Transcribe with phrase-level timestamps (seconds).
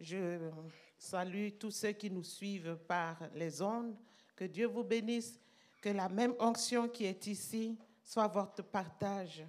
[0.00, 0.50] Je
[0.96, 3.94] salue tous ceux qui nous suivent par les ondes.
[4.34, 5.38] Que Dieu vous bénisse.
[5.82, 9.44] Que la même onction qui est ici soit votre partage.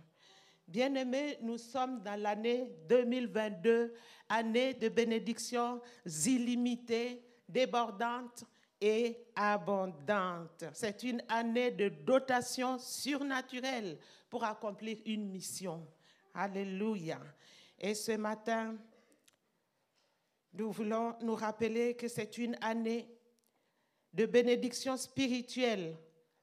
[0.67, 3.93] Bien-aimés, nous sommes dans l'année 2022,
[4.29, 8.45] année de bénédictions illimitées, débordantes
[8.79, 10.65] et abondantes.
[10.73, 13.97] C'est une année de dotation surnaturelle
[14.29, 15.85] pour accomplir une mission.
[16.33, 17.19] Alléluia.
[17.79, 18.75] Et ce matin,
[20.53, 23.07] nous voulons nous rappeler que c'est une année
[24.13, 25.97] de bénédiction spirituelle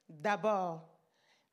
[0.08, 0.88] d'abord,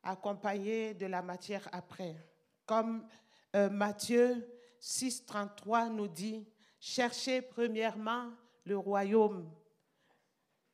[0.02, 2.16] accompagnée de la matière après.
[2.64, 3.06] Comme
[3.54, 4.48] euh, Matthieu
[4.80, 6.46] 6, 33 nous dit,
[6.80, 8.32] cherchez premièrement
[8.64, 9.50] le royaume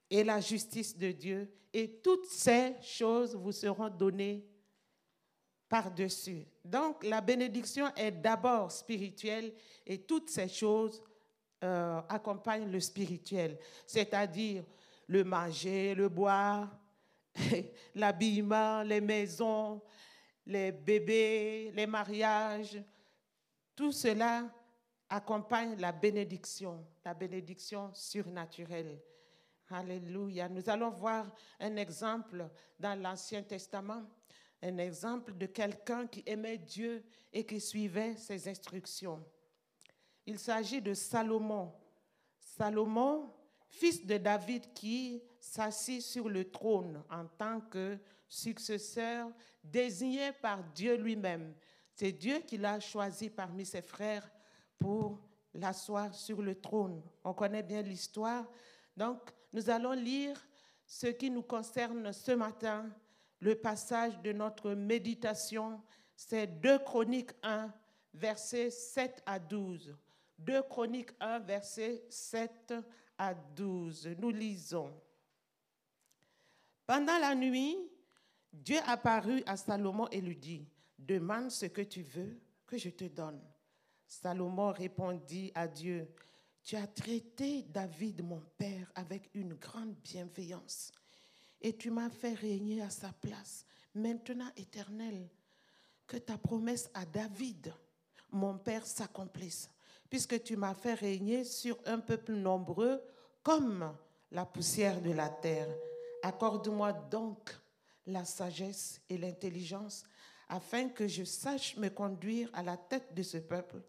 [0.09, 4.47] et la justice de Dieu, et toutes ces choses vous seront données
[5.69, 6.47] par-dessus.
[6.65, 9.55] Donc la bénédiction est d'abord spirituelle
[9.87, 11.03] et toutes ces choses
[11.62, 14.64] euh, accompagnent le spirituel, c'est-à-dire
[15.06, 16.69] le manger, le boire,
[17.95, 19.81] l'habillement, les maisons,
[20.47, 22.83] les bébés, les mariages.
[23.77, 24.50] Tout cela
[25.09, 28.98] accompagne la bénédiction, la bénédiction surnaturelle.
[29.70, 30.48] Alléluia.
[30.48, 31.27] Nous allons voir
[31.59, 34.03] un exemple dans l'Ancien Testament,
[34.62, 39.25] un exemple de quelqu'un qui aimait Dieu et qui suivait ses instructions.
[40.27, 41.73] Il s'agit de Salomon.
[42.39, 43.33] Salomon,
[43.69, 49.28] fils de David, qui s'assit sur le trône en tant que successeur
[49.62, 51.55] désigné par Dieu lui-même.
[51.95, 54.28] C'est Dieu qui l'a choisi parmi ses frères
[54.78, 55.20] pour
[55.55, 57.03] l'asseoir sur le trône.
[57.25, 58.47] On connaît bien l'histoire.
[58.97, 60.37] Donc, nous allons lire
[60.87, 62.91] ce qui nous concerne ce matin,
[63.41, 65.83] le passage de notre méditation.
[66.17, 67.73] C'est 2 Chroniques 1,
[68.15, 69.95] versets 7 à 12.
[70.45, 72.75] 2 Chroniques 1, versets 7
[73.19, 74.17] à 12.
[74.19, 74.93] Nous lisons.
[76.87, 77.77] Pendant la nuit,
[78.53, 80.66] Dieu apparut à Salomon et lui dit,
[80.99, 83.41] demande ce que tu veux que je te donne.
[84.06, 86.09] Salomon répondit à Dieu,
[86.62, 90.93] tu as traité David, mon père, avec une grande bienveillance,
[91.61, 93.65] et tu m'as fait régner à sa place.
[93.95, 95.28] Maintenant, éternel,
[96.06, 97.72] que ta promesse à David,
[98.31, 99.71] mon père, s'accomplisse,
[100.12, 103.03] puisque tu m'as fait régner sur un peuple nombreux
[103.43, 103.97] comme
[104.31, 105.75] la poussière de la terre.
[106.23, 107.50] Accorde-moi donc
[108.05, 110.05] la sagesse et l'intelligence,
[110.51, 113.81] afin que je sache me conduire à la tête de ce peuple.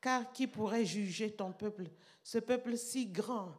[0.00, 1.84] Car qui pourrait juger ton peuple,
[2.24, 3.54] ce peuple si grand?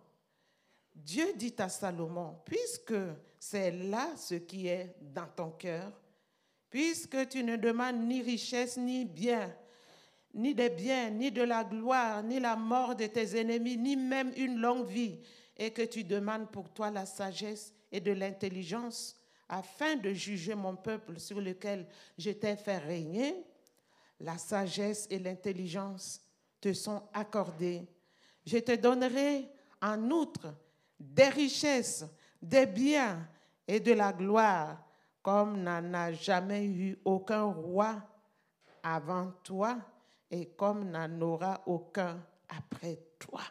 [0.93, 2.99] Dieu dit à Salomon, puisque
[3.39, 5.89] c'est là ce qui est dans ton cœur,
[6.69, 9.55] puisque tu ne demandes ni richesse ni bien,
[10.33, 14.31] ni des biens, ni de la gloire, ni la mort de tes ennemis, ni même
[14.37, 15.19] une longue vie,
[15.57, 19.15] et que tu demandes pour toi la sagesse et de l'intelligence,
[19.47, 23.43] afin de juger mon peuple sur lequel je t'ai fait régner,
[24.19, 26.21] la sagesse et l'intelligence
[26.61, 27.87] te sont accordées.
[28.45, 29.49] Je te donnerai
[29.81, 30.53] en outre
[30.99, 32.05] des richesses,
[32.41, 33.27] des biens
[33.67, 34.83] et de la gloire,
[35.21, 38.01] comme n'en a jamais eu aucun roi
[38.83, 39.77] avant toi
[40.31, 43.41] et comme n'en aura aucun après toi.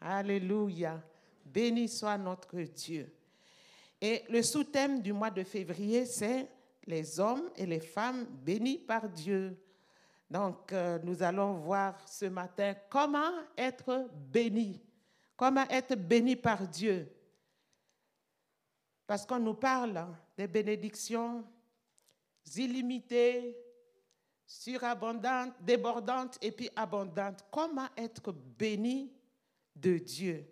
[0.00, 1.00] Alléluia.
[1.44, 3.12] Béni soit notre Dieu.
[4.00, 6.48] Et le sous-thème du mois de février, c'est
[6.86, 9.56] les hommes et les femmes bénis par Dieu.
[10.28, 14.80] Donc, euh, nous allons voir ce matin comment être béni,
[15.36, 17.06] comment être béni par Dieu.
[19.06, 20.06] Parce qu'on nous parle
[20.36, 21.44] des bénédictions
[22.56, 23.56] illimitées,
[24.52, 27.44] surabondantes, débordantes et puis abondantes.
[27.50, 29.10] Comment être béni
[29.74, 30.46] de Dieu?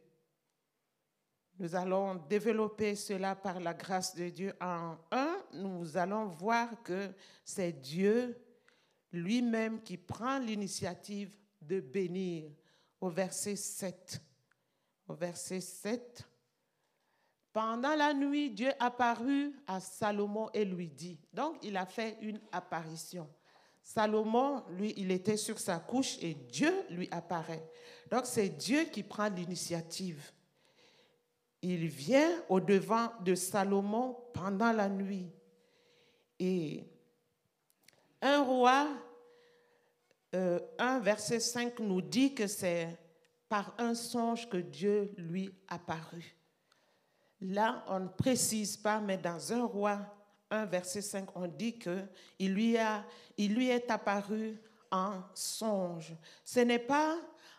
[1.59, 4.55] Nous allons développer cela par la grâce de Dieu.
[4.59, 7.13] En un, nous allons voir que
[7.45, 8.43] c'est Dieu
[9.13, 12.51] lui-même qui prend l'initiative de bénir.
[13.01, 14.23] Au verset 7.
[15.09, 16.27] Au verset 7.
[17.53, 21.19] Pendant la nuit, Dieu apparut à Salomon et lui dit.
[21.33, 23.29] Donc, il a fait une apparition.
[23.95, 27.69] Salomon, lui, il était sur sa couche et Dieu lui apparaît.
[28.11, 30.33] Donc, c'est Dieu qui prend l'initiative
[31.63, 35.31] il vient au devant de Salomon pendant la nuit.
[36.39, 36.87] Et
[38.23, 38.89] un roi,
[40.35, 42.99] euh, un verset 5 nous dit que c'est
[43.49, 46.37] par un songe que Dieu lui apparut.
[47.43, 49.99] Là, on ne précise pas, mais dans un roi,
[50.51, 51.79] un verset 5, on dit
[52.41, 53.05] lui, a,
[53.37, 54.61] il lui est apparu
[54.91, 56.15] en songe.
[56.45, 57.17] Ce n'est pas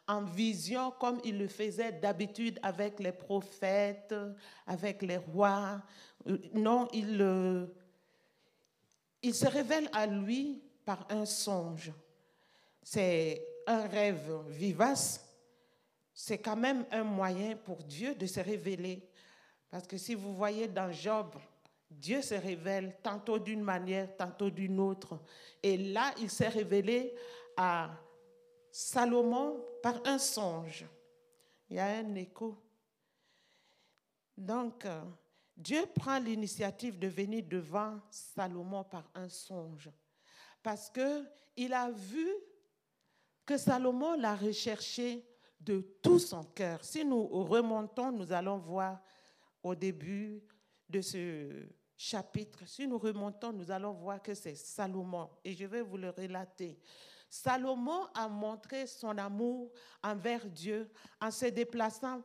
[0.08, 4.14] en vision comme il le faisait d'habitude avec les prophètes,
[4.68, 5.82] avec les rois.
[6.28, 7.70] Euh, non, il,
[9.22, 11.92] il se révèle à lui par un songe.
[12.84, 15.26] C'est un rêve vivace.
[16.14, 19.08] C'est quand même un moyen pour Dieu de se révéler.
[19.70, 21.36] Parce que si vous voyez dans Job,
[21.92, 25.20] Dieu se révèle tantôt d'une manière, tantôt d'une autre.
[25.62, 27.14] Et là, il s'est révélé
[27.58, 27.92] à
[28.72, 30.86] Salomon par un songe.
[31.70, 32.58] Il y a un écho.
[34.38, 35.04] Donc, euh,
[35.56, 39.90] Dieu prend l'initiative de venir devant Salomon par un songe.
[40.64, 42.28] Parce qu'il a vu
[43.46, 45.26] que Salomon l'a recherché
[45.60, 46.84] de tout son cœur.
[46.84, 49.00] Si nous remontons, nous allons voir
[49.62, 50.42] au début
[50.90, 51.68] de ce
[52.01, 55.30] chapitre, si nous remontons, nous allons voir que c'est Salomon.
[55.45, 56.80] Et je vais vous le relater.
[57.30, 59.71] Salomon a montré son amour
[60.01, 60.89] envers Dieu
[61.21, 62.24] en se déplaçant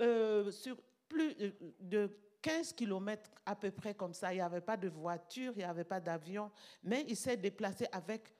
[0.00, 0.76] euh, sur
[1.08, 1.32] plus
[1.78, 2.10] de
[2.42, 4.32] 15 kilomètres à peu près comme ça.
[4.32, 6.50] Il n'y avait pas de voiture, il n'y avait pas d'avion,
[6.82, 8.34] mais il s'est déplacé avec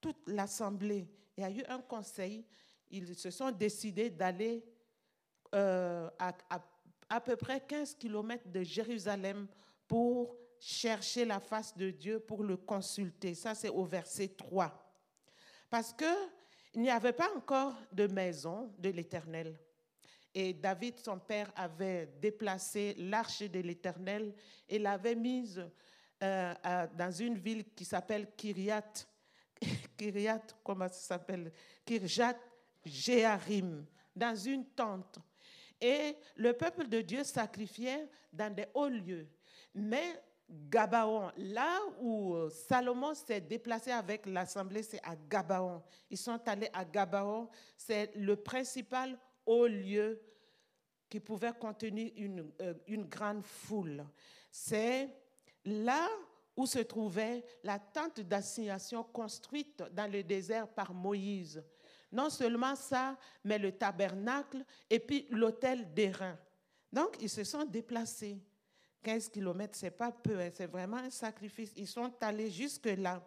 [0.00, 1.08] toute l'assemblée.
[1.36, 2.46] Il y a eu un conseil.
[2.88, 4.64] Ils se sont décidés d'aller
[5.56, 6.60] euh, à, à,
[7.08, 9.48] à peu près 15 kilomètres de Jérusalem
[9.90, 13.34] pour chercher la face de Dieu, pour le consulter.
[13.34, 14.72] Ça, c'est au verset 3.
[15.68, 19.58] Parce qu'il n'y avait pas encore de maison de l'Éternel.
[20.32, 24.32] Et David, son père, avait déplacé l'arche de l'Éternel
[24.68, 25.60] et l'avait mise
[26.22, 26.54] euh,
[26.94, 28.92] dans une ville qui s'appelle Kiryat.
[29.98, 31.50] Kiryat, comment ça s'appelle?
[31.84, 32.38] Kirjat
[32.84, 33.84] Jearim,
[34.14, 35.18] dans une tente.
[35.80, 39.26] Et le peuple de Dieu sacrifiait dans des hauts lieux.
[39.74, 45.82] Mais Gabaon, là où euh, Salomon s'est déplacé avec l'assemblée, c'est à Gabaon.
[46.10, 47.48] Ils sont allés à Gabaon.
[47.76, 50.20] C'est le principal haut lieu
[51.08, 54.04] qui pouvait contenir une, euh, une grande foule.
[54.50, 55.08] C'est
[55.64, 56.08] là
[56.56, 61.62] où se trouvait la tente d'assignation construite dans le désert par Moïse.
[62.12, 66.36] Non seulement ça, mais le tabernacle et puis l'autel d'airain.
[66.92, 68.42] Donc, ils se sont déplacés.
[69.02, 71.72] 15 kilomètres, ce n'est pas peu, hein, c'est vraiment un sacrifice.
[71.76, 73.22] Ils sont allés jusque-là.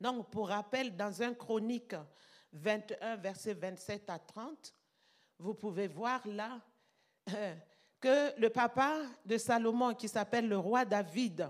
[0.00, 1.94] Donc, pour rappel, dans un chronique
[2.52, 4.74] 21, verset 27 à 30,
[5.38, 6.60] vous pouvez voir là
[7.34, 7.54] euh,
[8.00, 11.48] que le papa de Salomon, qui s'appelle le roi David,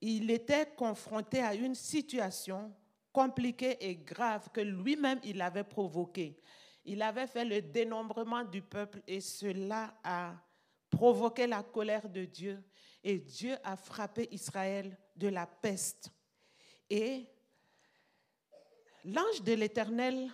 [0.00, 2.72] il était confronté à une situation
[3.12, 6.36] compliquée et grave que lui-même il avait provoquée.
[6.84, 10.34] Il avait fait le dénombrement du peuple et cela a
[10.92, 12.62] provoqué la colère de Dieu
[13.02, 16.12] et Dieu a frappé Israël de la peste.
[16.88, 17.26] Et
[19.04, 20.30] l'ange de l'Éternel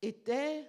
[0.00, 0.64] était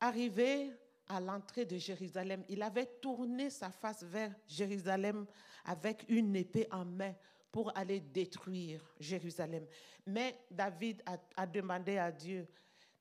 [0.00, 0.72] arrivé
[1.06, 2.44] à l'entrée de Jérusalem.
[2.48, 5.26] Il avait tourné sa face vers Jérusalem
[5.64, 7.14] avec une épée en main
[7.52, 9.66] pour aller détruire Jérusalem.
[10.06, 11.02] Mais David
[11.36, 12.48] a demandé à Dieu,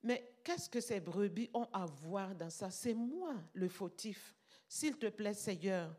[0.03, 2.69] mais qu'est-ce que ces brebis ont à voir dans ça?
[2.69, 4.35] C'est moi le fautif.
[4.71, 5.89] S'il te plaît, Seigneur,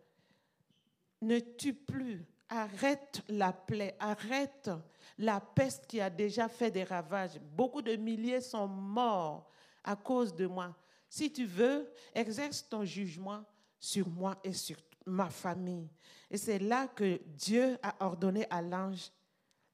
[1.21, 2.25] ne tue plus.
[2.49, 4.71] Arrête la plaie, arrête
[5.19, 7.39] la peste qui a déjà fait des ravages.
[7.41, 9.51] Beaucoup de milliers sont morts
[9.85, 10.75] à cause de moi.
[11.09, 13.45] Si tu veux, exerce ton jugement
[13.79, 15.89] sur moi et sur ma famille.
[16.31, 19.11] Et c'est là que Dieu a ordonné à l'ange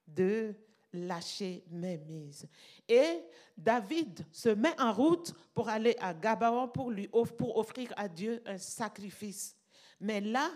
[0.07, 0.53] de
[0.93, 2.47] lâcher mes mises.
[2.87, 3.21] Et
[3.57, 8.41] David se met en route pour aller à Gabaon pour, lui, pour offrir à Dieu
[8.45, 9.55] un sacrifice.
[9.99, 10.49] Mais là,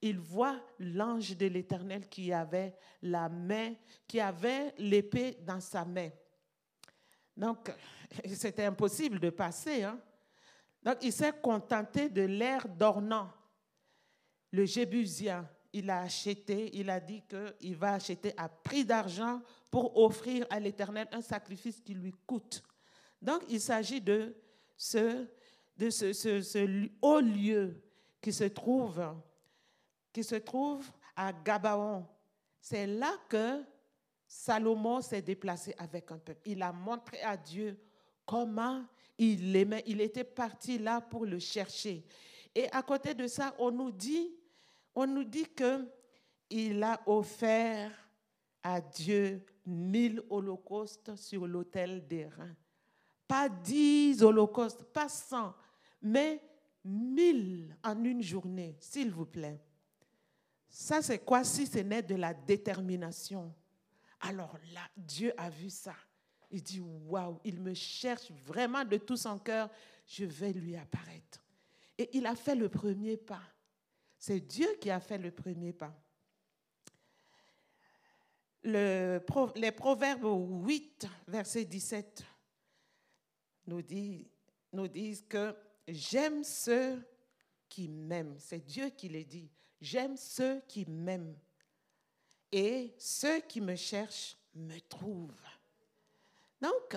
[0.00, 3.74] il voit l'ange de l'Éternel qui avait la main,
[4.06, 6.10] qui avait l'épée dans sa main.
[7.36, 7.72] Donc,
[8.34, 9.84] c'était impossible de passer.
[9.84, 9.98] Hein?
[10.82, 13.30] Donc, il s'est contenté de l'air d'ornant,
[14.50, 15.48] le Jébusien.
[15.72, 20.60] Il a acheté, il a dit qu'il va acheter à prix d'argent pour offrir à
[20.60, 22.62] l'Éternel un sacrifice qui lui coûte.
[23.20, 24.34] Donc, il s'agit de
[24.76, 25.26] ce,
[25.76, 27.82] de ce, ce, haut lieu
[28.20, 29.02] qui se trouve,
[30.12, 32.06] qui se trouve à Gabaon.
[32.60, 33.62] C'est là que
[34.26, 36.40] Salomon s'est déplacé avec un peuple.
[36.46, 37.78] Il a montré à Dieu
[38.26, 38.84] comment
[39.18, 39.84] il l'aimait.
[39.86, 42.04] Il était parti là pour le chercher.
[42.54, 44.30] Et à côté de ça, on nous dit,
[44.94, 45.88] on nous dit que
[46.50, 47.90] il a offert
[48.62, 52.56] à Dieu mille holocaustes sur l'autel des reins.
[53.26, 55.54] Pas dix holocaustes, pas cent,
[56.02, 56.42] mais
[56.84, 59.60] mille en une journée, s'il vous plaît.
[60.68, 63.54] Ça, c'est quoi si ce n'est de la détermination?
[64.20, 65.94] Alors là, Dieu a vu ça.
[66.52, 69.70] il dit, waouh, il me cherche vraiment de tout son cœur,
[70.06, 71.42] je vais lui apparaître.
[71.96, 73.42] Et il a fait le premier pas.
[74.24, 75.92] C'est Dieu qui a fait le premier pas.
[78.62, 79.20] Le,
[79.56, 82.24] les Proverbes 8, verset 17,
[83.66, 84.30] nous, dit,
[84.72, 85.56] nous disent que
[85.88, 87.04] j'aime ceux
[87.68, 88.36] qui m'aiment.
[88.38, 89.50] C'est Dieu qui le dit.
[89.80, 91.36] J'aime ceux qui m'aiment.
[92.52, 95.34] Et ceux qui me cherchent me trouvent.
[96.60, 96.96] Donc,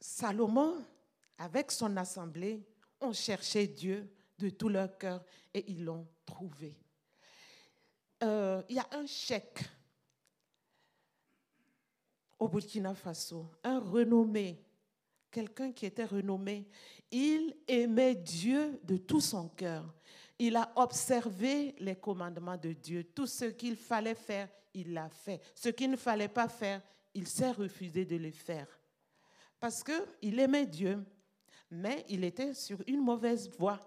[0.00, 0.84] Salomon,
[1.38, 2.66] avec son assemblée,
[3.00, 6.76] ont cherché Dieu de tout leur cœur et ils l'ont trouvé.
[8.22, 9.64] Euh, il y a un chèque
[12.38, 14.62] au Burkina Faso, un renommé,
[15.30, 16.66] quelqu'un qui était renommé.
[17.10, 19.94] Il aimait Dieu de tout son cœur.
[20.38, 23.04] Il a observé les commandements de Dieu.
[23.04, 25.40] Tout ce qu'il fallait faire, il l'a fait.
[25.54, 26.82] Ce qu'il ne fallait pas faire,
[27.14, 28.68] il s'est refusé de le faire.
[29.58, 31.02] Parce qu'il aimait Dieu,
[31.70, 33.80] mais il était sur une mauvaise voie.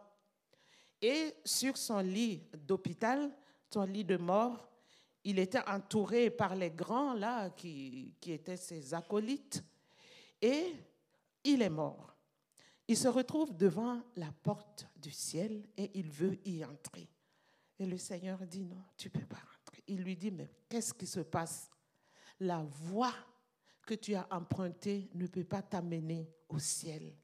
[1.02, 3.32] Et sur son lit d'hôpital,
[3.74, 4.70] son lit de mort,
[5.24, 9.64] il était entouré par les grands là qui, étaient ses acolytes.
[10.42, 10.74] Et
[11.44, 12.16] il est mort.
[12.88, 17.08] Il se retrouve devant la porte du ciel et il veut y entrer.
[17.78, 19.84] Et le Seigneur dit non, tu ne peux pas rentrer.
[19.88, 21.70] Il lui dit, mais qu'est-ce qui se passe?
[22.40, 23.14] La voie
[23.86, 27.16] que tu as empruntée ne peut pas t'amener au ciel.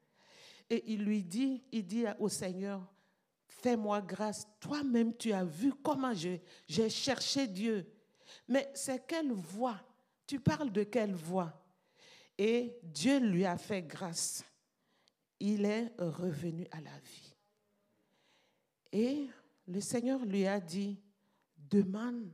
[0.70, 2.82] Et il lui dit, il dit au Seigneur,
[3.66, 4.48] fais-moi grâce.
[4.60, 7.92] Toi-même, tu as vu comment j'ai cherché Dieu.
[8.48, 9.82] Mais c'est quelle voie
[10.28, 11.52] Tu parles de quelle voie
[12.38, 14.44] Et Dieu lui a fait grâce
[15.40, 17.36] il est revenu à la vie.
[18.92, 19.28] Et
[19.68, 20.98] le Seigneur lui a dit,
[21.58, 22.32] demande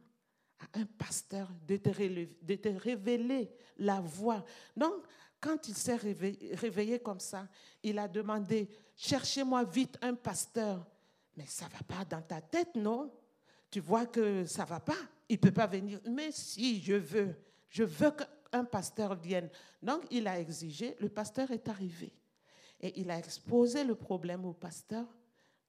[0.59, 4.45] à un pasteur de te, révéler la voie.
[4.75, 4.93] Donc,
[5.39, 7.47] quand il s'est réveillé, comme ça,
[7.81, 10.85] il a demandé, cherchez-moi vite un pasteur.
[11.38, 13.11] Mais ça va pas dans ta tête, non?
[13.69, 14.97] Tu vois que ça va pas.
[15.29, 16.00] Il peut pas venir.
[16.09, 17.35] Mais si, je veux.
[17.69, 19.50] Je veux qu'un pasteur vienne.
[19.81, 20.95] Donc, il a exigé.
[21.00, 22.13] Le pasteur est arrivé.
[22.81, 25.05] Et il a exposé le problème au pasteur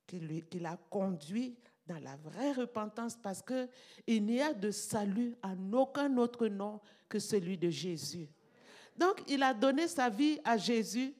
[0.06, 6.16] qui l'a conduit dans la vraie repentance parce qu'il n'y a de salut en aucun
[6.16, 8.28] autre nom que celui de Jésus.
[8.96, 11.14] Donc il a donné sa vie à Jésus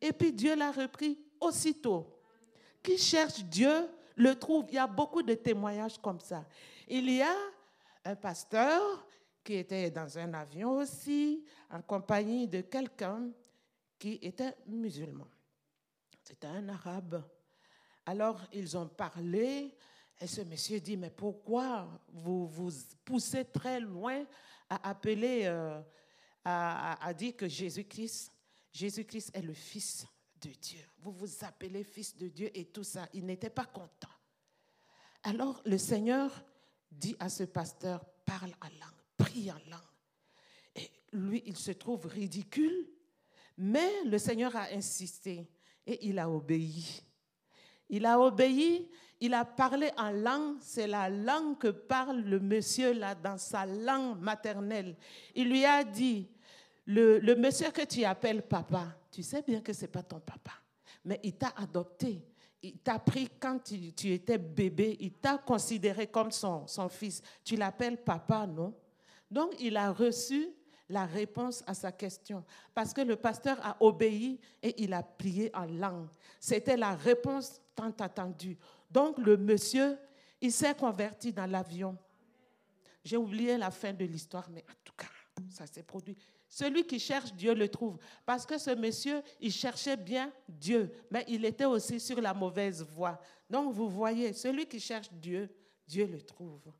[0.00, 2.17] et puis Dieu l'a repris aussitôt.
[2.82, 4.66] Qui cherche Dieu le trouve.
[4.68, 6.44] Il y a beaucoup de témoignages comme ça.
[6.86, 7.34] Il y a
[8.04, 9.06] un pasteur
[9.44, 13.30] qui était dans un avion aussi en compagnie de quelqu'un
[13.98, 15.26] qui était musulman.
[16.22, 17.24] C'était un arabe.
[18.04, 19.74] Alors, ils ont parlé
[20.20, 22.70] et ce monsieur dit, mais pourquoi vous vous
[23.04, 24.24] poussez très loin
[24.68, 25.80] à appeler, euh,
[26.44, 28.32] à, dire que Jésus-Christ,
[28.72, 30.06] Jésus-Christ est le Fils
[30.40, 30.84] de Dieu.
[31.00, 33.08] Vous vous appelez Fils de Dieu et tout ça.
[33.12, 34.08] Il n'était pas content.
[35.22, 36.44] Alors le Seigneur
[36.90, 39.80] dit à ce pasteur, parle en langue, prie en langue.
[40.74, 42.88] Et lui, il se trouve ridicule,
[43.56, 45.50] mais le Seigneur a insisté.
[45.86, 47.02] Et il a obéi.
[47.88, 48.88] Il a obéi,
[49.20, 53.64] il a parlé en langue, c'est la langue que parle le monsieur là dans sa
[53.66, 54.96] langue maternelle.
[55.34, 56.28] Il lui a dit,
[56.88, 60.52] le, monsieur que tu appelles papa, tu sais bien que ce n'est pas ton papa,
[61.04, 62.24] mais il t'a adopté.
[62.60, 67.22] Il t'a pris quand tu, étais bébé, il t'a considéré comme son, son fils.
[67.44, 68.74] Tu l'appelles papa, non?
[69.30, 70.48] Donc il a reçu
[70.88, 72.44] la réponse à sa question.
[72.74, 76.08] Parce que le pasteur a obéi et il a prié en langue.
[76.40, 78.56] C'était la réponse tant attendue.
[78.90, 79.96] Donc le monsieur,
[80.40, 81.96] il s'est converti dans l'avion.
[83.04, 85.06] J'ai oublié la fin de l'histoire, mais en tout cas,
[85.50, 86.16] ça s'est produit.
[86.48, 87.98] Celui qui cherche Dieu le trouve.
[88.24, 92.82] Parce que ce monsieur, il cherchait bien Dieu, mais il était aussi sur la mauvaise
[92.82, 93.20] voie.
[93.50, 95.54] Donc vous voyez, celui qui cherche Dieu,
[95.86, 96.72] Dieu le trouve.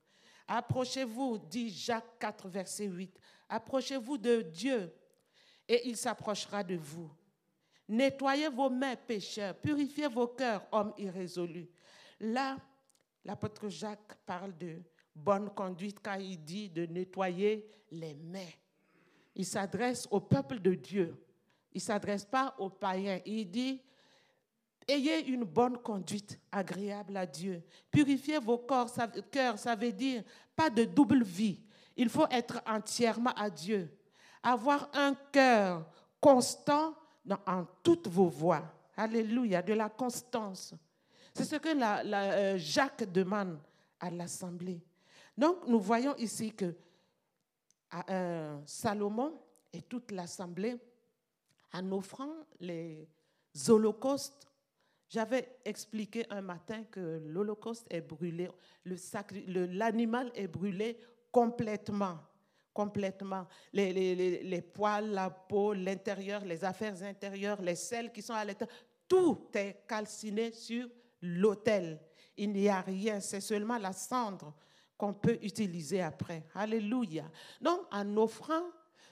[0.47, 3.21] Approchez-vous, dit Jacques 4, verset 8.
[3.51, 4.91] Approchez-vous de Dieu
[5.69, 7.11] et il s'approchera de vous.
[7.89, 9.55] Nettoyez vos mains, pécheurs.
[9.55, 11.69] Purifiez vos cœurs, hommes irrésolus.
[12.21, 12.57] Là,
[13.25, 14.83] l'apôtre Jacques parle de
[15.15, 18.53] bonne conduite quand il dit de nettoyer les mains.
[19.39, 21.17] Il s'adresse au peuple de Dieu.
[21.73, 23.21] Il ne s'adresse pas aux païens.
[23.25, 23.81] Il dit,
[24.87, 27.63] ayez une bonne conduite agréable à Dieu.
[27.89, 28.91] Purifiez vos corps,
[29.31, 30.25] cœurs, ça veut dire
[30.57, 31.63] pas de double vie.
[31.97, 33.97] Il faut être entièrement à Dieu.
[34.43, 35.89] Avoir un cœur
[36.21, 38.65] constant dans, en toutes vos voies.
[38.97, 40.75] Alléluia, de la constance.
[41.33, 43.61] C'est ce que la, euh, Jacques demande
[44.01, 44.81] à l'Assemblée.
[45.37, 46.75] Donc, nous voyons ici que
[48.67, 49.41] Salomon
[49.73, 50.77] et toute l'assemblée
[51.73, 53.09] en offrant les
[53.69, 54.47] holocaustes.
[55.09, 58.51] J'avais expliqué un matin que l'holocauste est brûlé,
[58.85, 60.99] l'animal est brûlé
[61.33, 62.19] complètement
[62.79, 63.45] complètement.
[63.73, 68.45] Les, les, les, poils, la peau, l'intérieur, les affaires intérieures, les selles qui sont à
[68.45, 68.77] l'intérieur,
[69.09, 70.89] tout est calciné sur
[71.21, 71.99] l'autel.
[72.37, 74.55] Il n'y a rien, c'est seulement la cendre
[74.99, 76.45] qu'on peut utiliser après.
[76.55, 77.25] Alléluia.
[77.61, 78.65] Donc, en offrant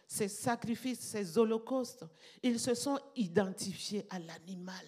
[0.07, 2.05] ces sacrifices, ces holocaustes,
[2.43, 4.85] ils se sont identifiés à l'animal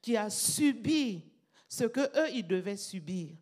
[0.00, 1.24] qui a subi
[1.68, 3.36] ce que eux ils devaient subir.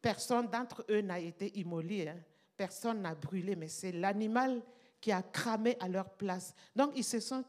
[0.00, 2.16] Personne d'entre eux n'a été immolé, hein.
[2.56, 4.62] personne n'a brûlé, mais c'est l'animal
[5.00, 6.54] qui a cramé à leur place.
[6.74, 7.44] Donc ils se sont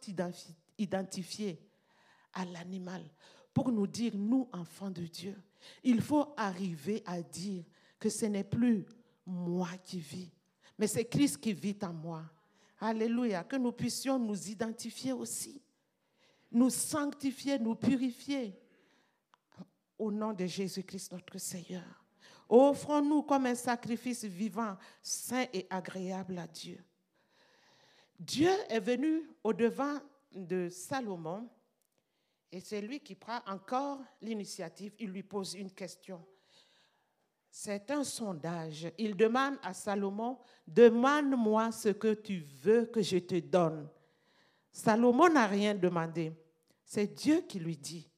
[0.77, 1.59] identifiés
[2.33, 3.03] à l'animal
[3.53, 5.41] pour nous dire, nous, enfants de Dieu,
[5.83, 7.63] il faut arriver à dire
[8.01, 8.83] que ce n'est plus
[9.27, 10.31] moi qui vis,
[10.77, 12.23] mais c'est Christ qui vit en moi.
[12.79, 15.61] Alléluia, que nous puissions nous identifier aussi,
[16.51, 18.59] nous sanctifier, nous purifier
[19.99, 22.03] au nom de Jésus-Christ notre Seigneur.
[22.49, 26.83] Offrons-nous comme un sacrifice vivant, saint et agréable à Dieu.
[28.19, 29.99] Dieu est venu au-devant
[30.33, 31.47] de Salomon
[32.51, 34.93] et c'est lui qui prend encore l'initiative.
[34.97, 36.25] Il lui pose une question.
[37.53, 38.89] C'est un sondage.
[38.97, 43.89] Il demande à Salomon, demande-moi ce que tu veux que je te donne.
[44.71, 46.31] Salomon n'a rien demandé.
[46.85, 48.09] C'est Dieu qui lui dit.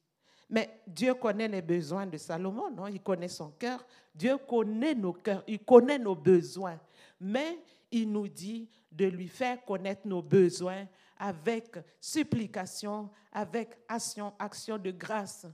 [0.48, 2.86] Mais Dieu connaît les besoins de Salomon, non?
[2.86, 3.84] Il connaît son cœur.
[4.14, 6.78] Dieu connaît nos cœurs, il connaît nos besoins.
[7.18, 7.58] Mais
[7.90, 10.86] il nous dit de lui faire connaître nos besoins
[11.18, 15.46] avec supplication, avec action, action de grâce,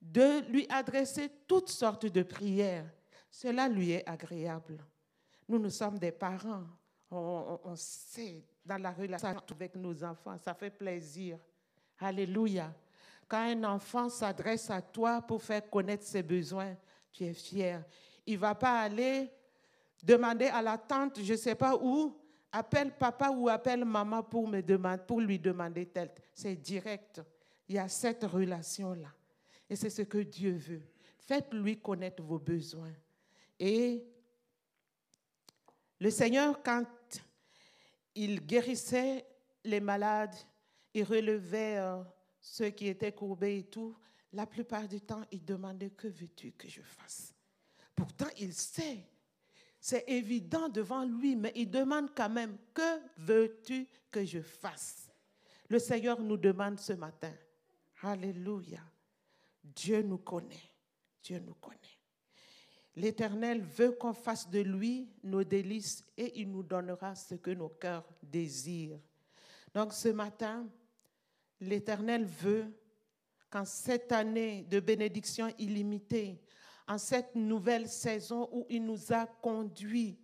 [0.00, 2.90] de lui adresser toutes sortes de prières.
[3.32, 4.84] Cela lui est agréable.
[5.48, 6.64] Nous, nous sommes des parents.
[7.10, 11.38] On, sait dans la relation avec nos enfants, ça fait plaisir.
[11.98, 12.72] Alléluia.
[13.26, 16.76] Quand un enfant s'adresse à toi pour faire connaître ses besoins,
[17.10, 17.84] tu es fier.
[18.26, 19.30] Il ne va pas aller
[20.02, 22.18] demander à la tante, je ne sais pas où,
[22.50, 26.10] appelle papa ou appelle maman pour, me demander, pour lui demander tel.
[26.34, 27.22] C'est direct.
[27.68, 29.08] Il y a cette relation-là.
[29.68, 30.82] Et c'est ce que Dieu veut.
[31.18, 32.92] Faites-lui connaître vos besoins.
[33.64, 34.04] Et
[36.00, 36.84] le Seigneur, quand
[38.16, 39.24] il guérissait
[39.62, 40.34] les malades,
[40.92, 42.02] il relevait euh,
[42.40, 43.96] ceux qui étaient courbés et tout,
[44.32, 47.32] la plupart du temps, il demandait, que veux-tu que je fasse?
[47.94, 49.06] Pourtant, il sait
[49.84, 55.10] c'est évident devant lui, mais il demande quand même, que veux-tu que je fasse?
[55.68, 57.32] Le Seigneur nous demande ce matin.
[58.02, 58.80] Alléluia.
[59.62, 60.70] Dieu nous connaît.
[61.20, 62.01] Dieu nous connaît.
[62.94, 67.70] L'Éternel veut qu'on fasse de lui nos délices et il nous donnera ce que nos
[67.70, 69.00] cœurs désirent.
[69.72, 70.68] Donc ce matin,
[71.60, 72.66] l'Éternel veut
[73.48, 76.38] qu'en cette année de bénédiction illimitée,
[76.86, 80.18] en cette nouvelle saison où il nous a conduits.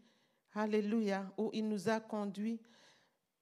[0.55, 2.61] Alléluia, où il nous a conduits.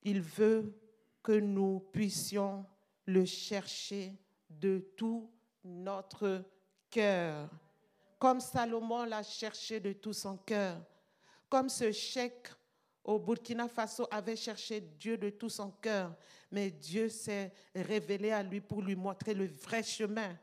[0.03, 0.79] Il veut
[1.23, 2.65] que nous puissions
[3.07, 4.13] le chercher
[4.51, 5.31] de tout
[5.65, 6.45] notre
[6.91, 7.49] cœur.
[8.19, 10.81] Comme Salomon l'a cherché de tout son cœur.
[11.49, 12.49] Comme ce chèque
[13.05, 16.15] au Burkina Faso avait cherché Dieu de tout son cœur.
[16.51, 20.37] Mais Dieu s'est révélé à lui pour lui montrer le vrai chemin.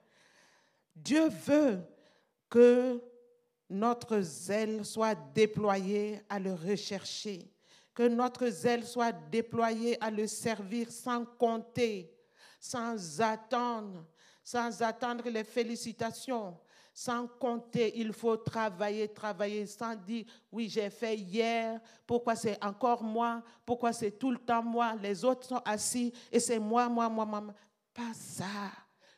[0.95, 1.81] Dieu veut
[2.49, 3.01] que
[3.69, 7.51] notre zèle soit déployé à le rechercher,
[7.93, 12.15] que notre zèle soit déployé à le servir sans compter,
[12.59, 14.05] sans attendre,
[14.43, 16.55] sans attendre les félicitations,
[16.93, 17.97] sans compter.
[17.97, 23.91] Il faut travailler, travailler, sans dire, oui, j'ai fait hier, pourquoi c'est encore moi, pourquoi
[23.91, 27.53] c'est tout le temps moi, les autres sont assis et c'est moi, moi, moi, moi.
[27.93, 28.71] Pas ça.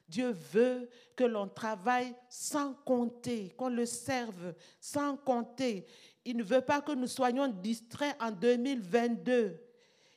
[0.08, 5.86] Dieu veut que l'on travaille sans compter, qu'on le serve sans compter.
[6.24, 9.60] Il ne veut pas que nous soyons distraits en 2022.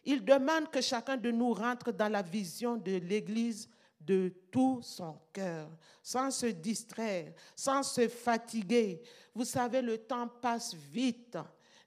[0.05, 3.69] Il demande que chacun de nous rentre dans la vision de l'Église
[4.09, 5.69] de tout son cœur,
[6.03, 9.03] sans se distraire, sans se fatiguer.
[9.35, 11.37] Vous savez, le temps passe vite.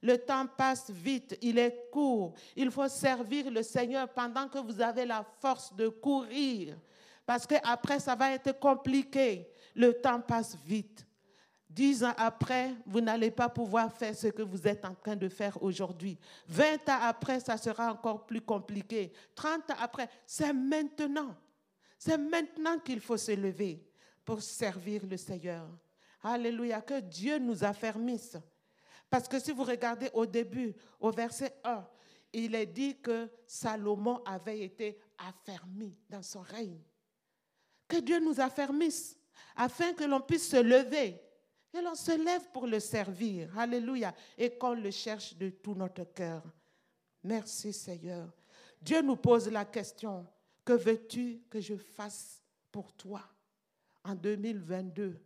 [0.04, 2.34] Le temps passe vite, il est court.
[2.56, 6.78] Il faut servir le Seigneur pendant que vous avez la force de courir.
[7.26, 9.48] Parce qu'après, ça va être compliqué.
[9.76, 11.06] Le temps passe vite.
[11.68, 15.30] Dix ans après, vous n'allez pas pouvoir faire ce que vous êtes en train de
[15.30, 16.20] faire aujourd'hui.
[16.48, 19.12] Vingt ans après, ça sera encore plus compliqué.
[19.34, 21.36] Trente ans après, c'est maintenant.
[22.04, 23.88] C'est maintenant qu'il faut se lever
[24.26, 25.70] pour servir le Seigneur.
[26.24, 28.38] Alléluia, que Dieu nous affermisse.
[29.08, 31.88] Parce que si vous regardez au début, au verset 1,
[32.34, 36.82] il est dit que Salomon avait été affermi dans son règne.
[37.88, 39.16] Que Dieu nous affermisse
[39.56, 41.22] afin que l'on puisse se lever.
[41.72, 43.56] Et l'on se lève pour le servir.
[43.60, 44.12] Alléluia.
[44.40, 46.42] Et qu'on le cherche de tout notre cœur.
[47.22, 48.34] Merci Seigneur.
[48.82, 50.26] Dieu nous pose la question,
[50.72, 53.22] que veux-tu que je fasse pour toi
[54.06, 55.20] en 2022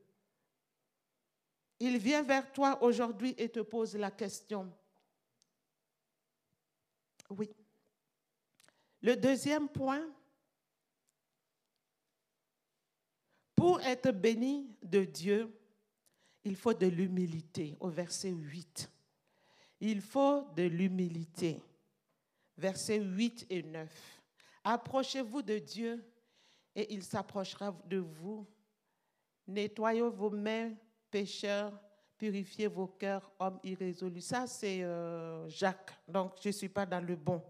[1.80, 4.74] Il vient vers toi aujourd'hui et te pose la question.
[7.30, 7.52] Oui.
[9.04, 10.04] Le deuxième point,
[13.54, 15.56] pour être béni de Dieu,
[16.44, 18.90] il faut de l'humilité, au verset 8.
[19.82, 21.62] Il faut de l'humilité.
[22.58, 24.15] Versets 8 et 9.
[24.68, 26.04] Approchez-vous de Dieu
[26.76, 28.48] et il s'approchera de vous.
[29.48, 30.74] Nettoyez vos mains,
[31.12, 31.72] pécheurs,
[32.18, 34.22] purifiez vos cœurs, hommes irrésolus.
[34.22, 37.44] Ça, c'est euh, Jacques, donc je ne suis pas dans le bon.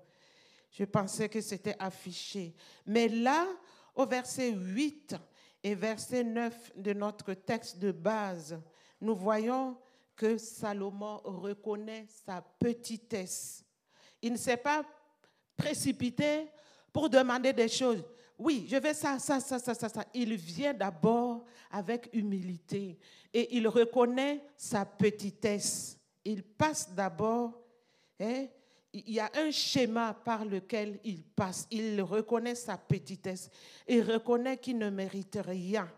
[0.70, 2.54] Je pensais que c'était affiché.
[2.86, 3.48] Mais là,
[3.96, 5.16] au verset 8
[5.64, 8.62] et verset 9 de notre texte de base,
[9.00, 9.78] nous voyons
[10.18, 13.64] que Salomon reconnaît sa petitesse.
[14.22, 14.84] Il ne s'est pas
[15.56, 16.50] précipité
[16.96, 18.02] pour demander des choses.
[18.40, 20.06] Oui, je vais ça, ça, ça, ça, ça, ça.
[20.14, 22.98] Il vient d'abord avec humilité
[23.34, 26.00] et il reconnaît sa petitesse.
[26.24, 27.52] Il passe d'abord,
[28.18, 28.46] hein,
[28.94, 31.68] il y a un schéma par lequel il passe.
[31.70, 33.50] Il reconnaît sa petitesse.
[33.90, 35.92] Il reconnaît qu'il ne mérite rien.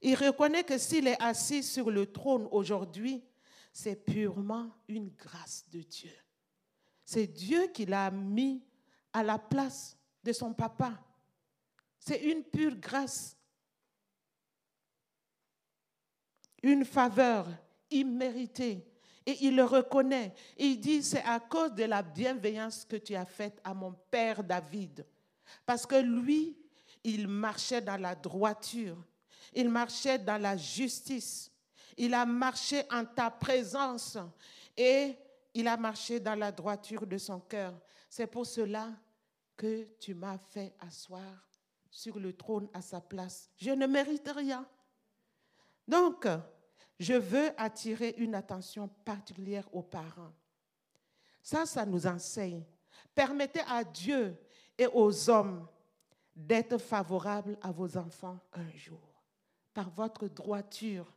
[0.00, 3.22] Il reconnaît que s'il est assis sur le trône aujourd'hui,
[3.74, 6.16] c'est purement une grâce de Dieu.
[7.04, 8.62] C'est Dieu qui l'a mis
[9.16, 10.92] à la place de son papa.
[11.98, 13.34] C'est une pure grâce,
[16.62, 17.48] une faveur
[17.90, 18.86] imméritée.
[19.24, 20.34] Et il le reconnaît.
[20.58, 24.44] il dit, c'est à cause de la bienveillance que tu as faite à mon père
[24.44, 25.06] David.
[25.64, 26.54] Parce que lui,
[27.02, 29.02] il marchait dans la droiture.
[29.54, 31.50] Il marchait dans la justice.
[31.96, 34.18] Il a marché en ta présence.
[34.76, 35.16] Et
[35.54, 37.72] il a marché dans la droiture de son cœur.
[38.10, 38.92] C'est pour cela
[39.56, 41.48] que tu m'as fait asseoir
[41.90, 43.50] sur le trône à sa place.
[43.56, 44.66] Je ne mérite rien.
[45.88, 46.26] Donc,
[46.98, 50.32] je veux attirer une attention particulière aux parents.
[51.42, 52.64] Ça, ça nous enseigne.
[53.14, 54.36] Permettez à Dieu
[54.76, 55.66] et aux hommes
[56.34, 59.24] d'être favorables à vos enfants un jour,
[59.72, 61.10] par votre droiture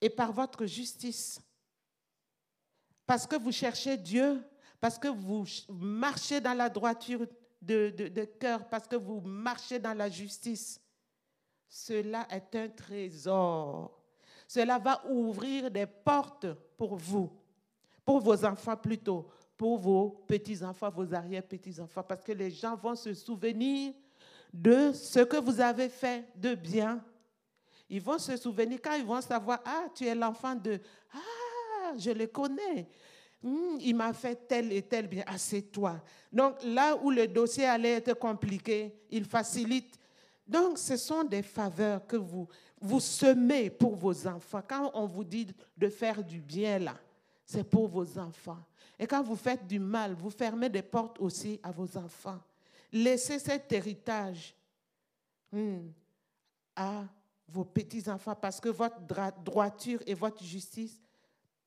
[0.00, 1.40] et par votre justice.
[3.06, 4.42] Parce que vous cherchez Dieu,
[4.84, 7.26] parce que vous marchez dans la droiture
[7.62, 10.78] de, cœur parce que vous marchez dans la justice.
[11.66, 13.98] Cela est un trésor.
[14.46, 17.32] Cela va ouvrir des portes pour vous,
[18.04, 23.14] pour vos enfants plutôt, pour vos petits-enfants, vos arrière-petits-enfants, parce que les gens vont se
[23.14, 23.94] souvenir
[24.52, 27.02] de ce que vous avez fait de bien.
[27.88, 30.78] Ils vont se souvenir quand ils vont savoir, ah, tu es l'enfant de,
[31.10, 32.86] ah, je le connais.
[33.44, 36.02] Hmm, il m'a fait tel et tel bien, ah, c'est toi.
[36.32, 39.98] Donc là où le dossier allait être compliqué, il facilite.
[40.46, 42.48] Donc ce sont des faveurs que vous,
[42.80, 44.62] vous semez pour vos enfants.
[44.66, 46.96] Quand on vous dit de faire du bien là,
[47.44, 48.64] c'est pour vos enfants.
[48.98, 52.40] Et quand vous faites du mal, vous fermez des portes aussi à vos enfants.
[52.90, 54.54] Laissez cet héritage
[55.52, 55.88] hmm,
[56.74, 57.04] à
[57.46, 59.00] vos petits-enfants parce que votre
[59.44, 60.98] droiture et votre justice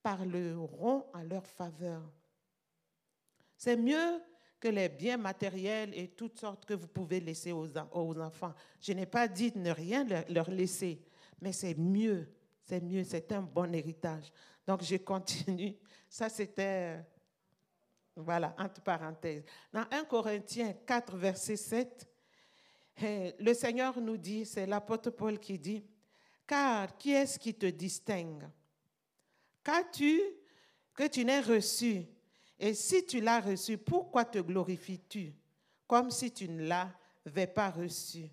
[0.08, 2.02] parleront en leur faveur.
[3.58, 4.22] C'est mieux
[4.58, 8.54] que les biens matériels et toutes sortes que vous pouvez laisser aux, enfants.
[8.80, 11.04] Je n'ai pas dit ne rien leur laisser,
[11.42, 14.32] mais c'est mieux, c'est mieux, c'est un bon héritage.
[14.66, 15.76] Donc je continue.
[16.08, 17.04] Ça, c'était,
[18.16, 19.44] voilà, entre parenthèses.
[19.70, 22.08] Dans 1 Corinthiens 4, verset 7,
[23.02, 25.84] eh, le Seigneur nous dit, c'est l'apôtre Paul qui dit,
[26.46, 28.48] car qui est-ce qui te distingue?
[29.68, 30.22] Qu'as-tu
[30.94, 32.06] que tu n'aies reçu?
[32.58, 35.34] Et si tu l'as reçu, pourquoi te glorifies-tu?
[35.86, 38.30] Comme si tu ne l'avais pas reçu.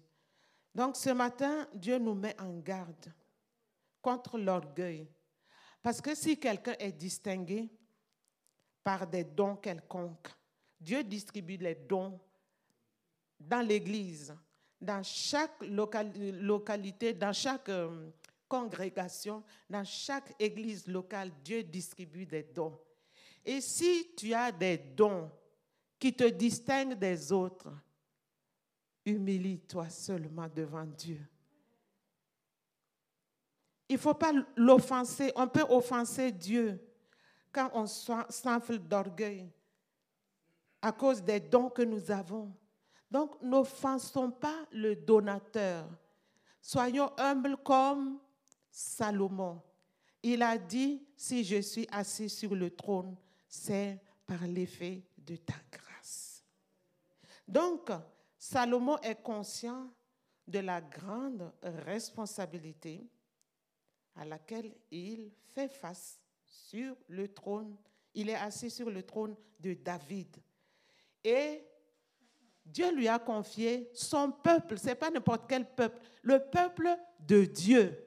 [0.73, 3.13] Donc ce matin, Dieu nous met en garde
[4.01, 5.09] contre l'orgueil.
[5.83, 7.69] Parce que si quelqu'un est distingué
[8.81, 10.29] par des dons quelconques,
[10.79, 12.17] Dieu distribue les dons
[13.37, 14.33] dans l'Église,
[14.79, 18.09] dans chaque localité, dans chaque euh,
[18.47, 22.79] congrégation, dans chaque église locale, Dieu distribue des dons.
[23.43, 25.31] Et si tu as des dons
[25.99, 27.71] qui te distinguent des autres,
[29.05, 31.19] humilie-toi seulement devant Dieu.
[33.87, 35.31] Il ne faut pas l'offenser.
[35.35, 36.79] On peut offenser Dieu
[37.51, 39.51] quand on s'enfle d'orgueil.
[40.81, 42.53] à cause des dons que nous avons.
[43.09, 45.89] Donc, n'offensons pas le donateur.
[46.61, 48.19] Soyons humbles comme
[48.77, 49.61] Salomon.
[50.21, 53.15] Il a dit, si je suis assis sur le trône,
[53.47, 56.43] c'est par l'effet de ta grâce.
[57.47, 57.89] Donc,
[58.37, 59.89] Salomon est conscient
[60.45, 63.07] de la grande responsabilité
[64.17, 67.77] à laquelle il fait face sur le trône.
[68.13, 70.35] Il est assis sur le trône de David.
[71.23, 71.65] Et
[72.65, 74.77] Dieu lui a confié son peuple.
[74.77, 76.01] Ce n'est pas n'importe quel peuple.
[76.23, 76.89] Le peuple
[77.21, 78.04] de Dieu.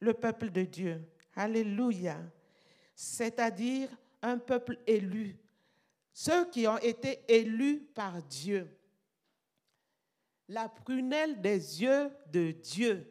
[0.00, 1.00] Le peuple de Dieu.
[1.34, 2.18] Alléluia.
[2.94, 3.88] C'est-à-dire
[4.22, 5.36] un peuple élu.
[6.12, 8.68] Ceux qui ont été élus par Dieu.
[10.48, 13.06] La prunelle des yeux de Dieu.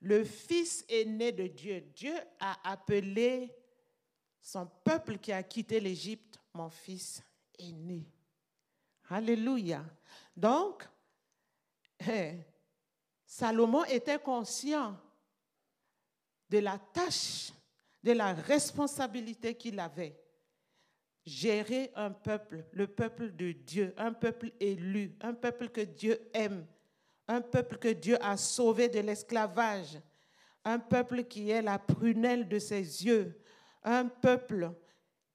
[0.00, 1.80] Le fils aîné de Dieu.
[1.94, 3.54] Dieu a appelé
[4.40, 7.22] son peuple qui a quitté l'Égypte mon fils
[7.58, 8.06] aîné.
[9.08, 9.84] Alléluia.
[10.36, 10.88] Donc,
[12.08, 12.38] eh,
[13.34, 14.94] Salomon était conscient
[16.50, 17.50] de la tâche,
[18.02, 20.20] de la responsabilité qu'il avait.
[21.24, 26.66] Gérer un peuple, le peuple de Dieu, un peuple élu, un peuple que Dieu aime,
[27.26, 29.98] un peuple que Dieu a sauvé de l'esclavage,
[30.62, 33.40] un peuple qui est la prunelle de ses yeux,
[33.82, 34.74] un peuple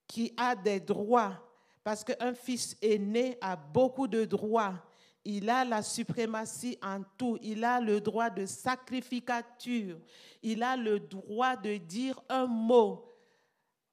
[0.06, 1.34] qui a des droits,
[1.82, 4.87] parce qu'un fils aîné a beaucoup de droits.
[5.24, 7.38] Il a la suprématie en tout.
[7.42, 9.98] Il a le droit de sacrificature.
[10.42, 13.04] Il a le droit de dire un mot.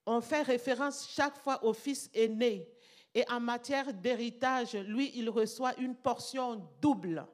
[0.06, 2.70] On fait référence chaque fois au fils aîné.
[3.14, 7.26] Et en matière d'héritage, lui, il reçoit une portion double.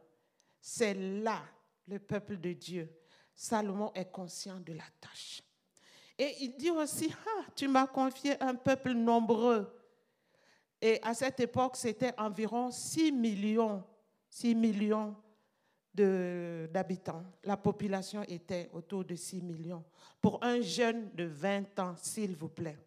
[0.62, 1.42] C'est là
[1.88, 2.90] le peuple de Dieu.
[3.36, 5.42] Salomon est conscient de la tâche.
[6.18, 9.81] Et il dit aussi, ah, tu m'as confié un peuple nombreux.
[10.82, 13.84] Et à cette époque, c'était environ 6 millions,
[14.30, 15.16] 6 millions
[15.94, 17.24] d'habitants.
[17.44, 19.84] La population était autour de 6 millions.
[20.20, 22.80] Pour un jeune de 20 ans, s'il vous plaît,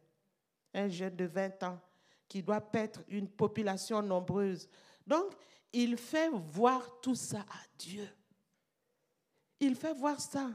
[0.73, 1.81] un jeune de 20 ans
[2.27, 4.69] qui doit être une population nombreuse.
[5.07, 5.33] Donc,
[5.73, 8.09] il fait voir tout ça à Dieu.
[9.61, 10.51] Il fait voir ça.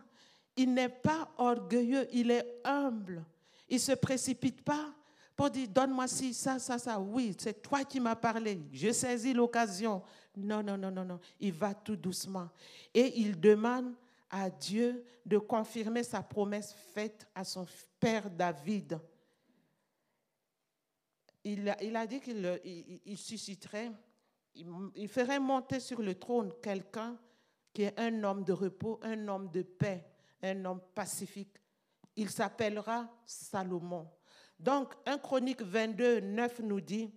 [0.55, 3.23] Il n'est pas orgueilleux, il est humble.
[3.69, 4.93] Il ne se précipite pas
[5.39, 6.99] pour dire, donne-moi ci, ça, ça, ça.
[6.99, 8.59] Oui, c'est toi qui m'as parlé.
[8.73, 10.03] Je saisis l'occasion.
[10.35, 11.19] Non, non, non, non, non.
[11.39, 12.49] Il va tout doucement.
[12.93, 13.95] Et il demande
[14.29, 17.65] à Dieu de confirmer sa promesse faite à son
[18.01, 18.99] père David.
[21.45, 22.59] Il a, il a dit qu'il
[23.05, 23.93] il, susciterait,
[24.53, 27.17] il ferait monter sur le trône quelqu'un
[27.71, 30.05] qui est un homme de repos, un homme de paix,
[30.43, 31.55] un homme pacifique.
[32.17, 34.05] Il s'appellera Salomon.
[34.59, 37.11] Donc, 1 Chronique 22, 9 nous dit,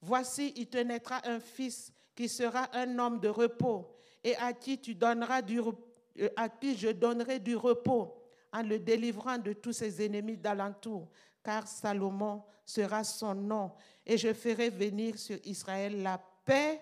[0.00, 4.78] Voici, il te naîtra un fils qui sera un homme de repos et à qui
[4.78, 8.14] tu donneras euh, à qui je donnerai du repos
[8.52, 11.08] en le délivrant de tous ses ennemis d'alentour,
[11.42, 13.72] car Salomon sera son nom,
[14.06, 16.80] et je ferai venir sur Israël la paix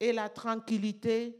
[0.00, 1.38] et la tranquillité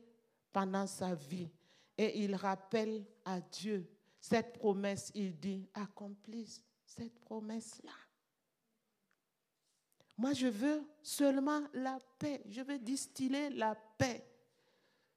[0.53, 1.51] pendant sa vie.
[1.98, 3.88] Et il rappelle à Dieu
[4.20, 8.01] cette promesse, il dit, accomplisse cette promesse-là.
[10.16, 12.42] Moi, je veux seulement la paix.
[12.48, 14.27] Je veux distiller la paix.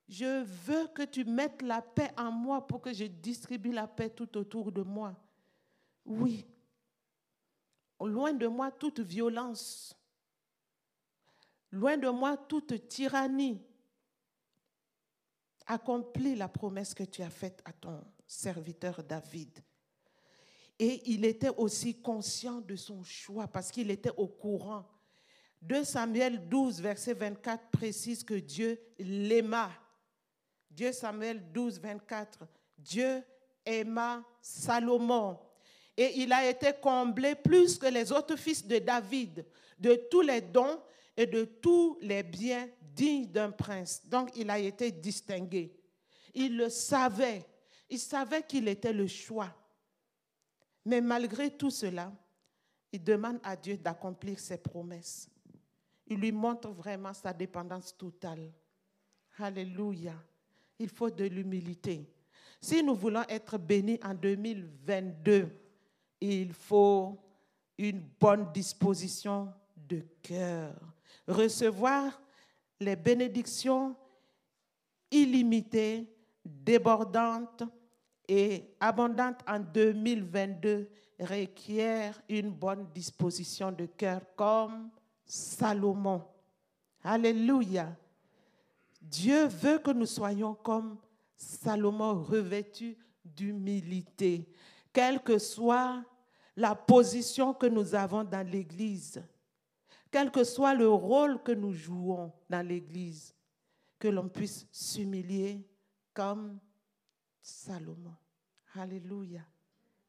[0.07, 4.09] Je veux que tu mettes la paix en moi pour que je distribue la paix
[4.09, 5.15] tout autour de moi.
[6.05, 6.45] Oui.
[7.99, 9.95] Loin de moi toute violence.
[11.71, 13.61] Loin de moi toute tyrannie.
[15.65, 19.59] Accomplis la promesse que tu as faite à ton serviteur David.
[20.77, 24.85] Et il était aussi conscient de son choix parce qu'il était au courant.
[25.61, 29.71] 2 Samuel 12, verset 24 précise que Dieu l'aima.
[30.69, 32.39] Dieu Samuel 12, 24.
[32.77, 33.23] Dieu
[33.65, 35.39] aima Salomon.
[35.97, 39.45] Et il a été comblé plus que les autres fils de David
[39.79, 40.79] de tous les dons
[41.15, 44.01] et de tous les biens dignes d'un prince.
[44.05, 45.73] Donc il a été distingué.
[46.33, 47.45] Il le savait.
[47.89, 49.53] Il savait qu'il était le choix.
[50.85, 52.11] Mais malgré tout cela,
[52.91, 55.29] il demande à Dieu d'accomplir ses promesses.
[56.07, 58.51] Il lui montre vraiment sa dépendance totale.
[59.39, 60.13] Alléluia.
[60.77, 62.07] Il faut de l'humilité.
[62.61, 65.49] Si nous voulons être bénis en 2022,
[66.21, 67.17] il faut
[67.77, 70.73] une bonne disposition de cœur.
[71.27, 72.21] Recevoir
[72.79, 73.95] les bénédictions
[75.11, 76.07] illimitées,
[76.43, 77.63] débordantes
[78.27, 84.89] et abondantes en 2022, requiert une bonne disposition de cœur comme
[85.25, 86.23] Salomon.
[87.03, 87.95] Alléluia.
[89.01, 90.97] Dieu veut que nous soyons comme
[91.35, 94.49] Salomon, revêtus d'humilité,
[94.91, 96.03] quelle que soit
[96.55, 99.23] la position que nous avons dans l'Église,
[100.09, 103.35] quel que soit le rôle que nous jouons dans l'Église,
[103.99, 105.67] que l'on puisse s'humilier
[106.13, 106.59] comme
[107.45, 108.15] Salomon.
[108.73, 109.45] Alléluia.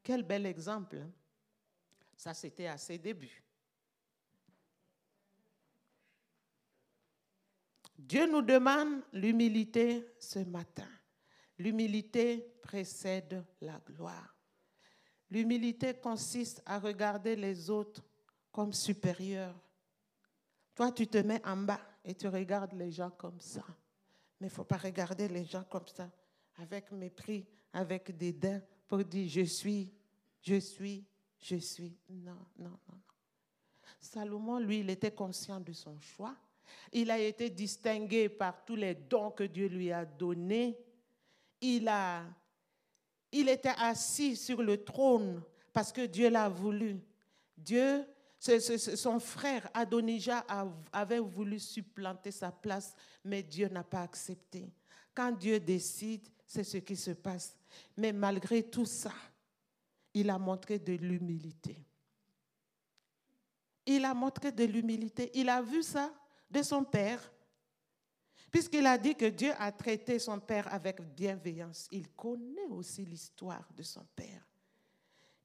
[0.03, 0.96] Quel bel exemple.
[0.96, 1.12] Hein.
[2.16, 3.44] Ça, c'était à ses débuts.
[7.99, 10.88] Dieu nous demande l'humilité ce matin.
[11.59, 14.35] L'humilité précède la gloire.
[15.31, 18.03] L'humilité consiste à regarder les autres
[18.51, 19.55] comme supérieurs.
[20.75, 23.64] Toi, tu te mets en bas et tu regardes les gens comme ça.
[24.40, 26.11] Mais il ne faut pas regarder les gens comme ça,
[26.58, 29.92] avec mépris, avec dédain, pour dire je suis,
[30.42, 31.04] je suis,
[31.38, 31.96] je suis.
[32.08, 32.98] Non, non, non, non.
[34.00, 36.36] Salomon, lui, il était conscient de son choix.
[36.92, 40.78] Il a été distingué par tous les dons que Dieu lui a donnés.
[41.60, 42.24] Il, a,
[43.32, 45.42] il était assis sur le trône
[45.72, 47.00] parce que Dieu l'a voulu.
[47.56, 48.06] Dieu,
[48.38, 50.44] son frère Adonijah
[50.92, 54.70] avait voulu supplanter sa place, mais Dieu n'a pas accepté.
[55.14, 57.56] Quand Dieu décide, c'est ce qui se passe.
[57.96, 59.12] Mais malgré tout ça,
[60.14, 61.76] il a montré de l'humilité.
[63.85, 65.30] Il a montré de l'humilité.
[65.35, 66.12] Il a vu ça
[66.50, 67.20] de son père.
[68.50, 73.68] Puisqu'il a dit que Dieu a traité son père avec bienveillance, il connaît aussi l'histoire
[73.76, 74.46] de son père.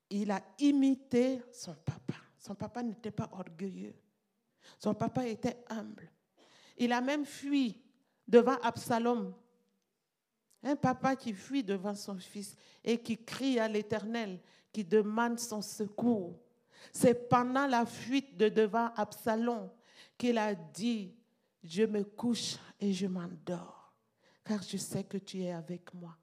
[0.10, 2.16] Il a imité son papa.
[2.38, 3.96] Son papa n'était pas orgueilleux.
[4.80, 6.10] Son papa était humble.
[6.78, 7.82] Il a même fui
[8.28, 9.34] devant Absalom.
[10.63, 14.39] Un papa qui fuit devant son fils et qui crie à l'Éternel,
[14.71, 16.39] qui demande son secours.
[16.93, 19.69] C'est pendant la fuite de devant Absalom
[20.17, 21.13] qu'il a dit,
[21.63, 23.93] je me couche et je m'endors,
[24.43, 26.15] car je sais que tu es avec moi.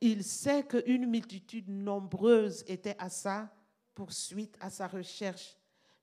[0.00, 3.50] Il sait qu'une multitude nombreuse était à sa
[3.94, 5.56] poursuite, à sa recherche,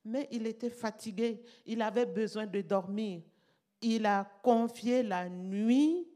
[0.03, 3.21] mais il était fatigué, il avait besoin de dormir.
[3.81, 6.07] Il a confié la nuit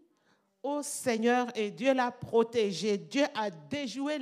[0.61, 2.97] au Seigneur et Dieu l'a protégé.
[2.97, 4.17] Dieu a déjoué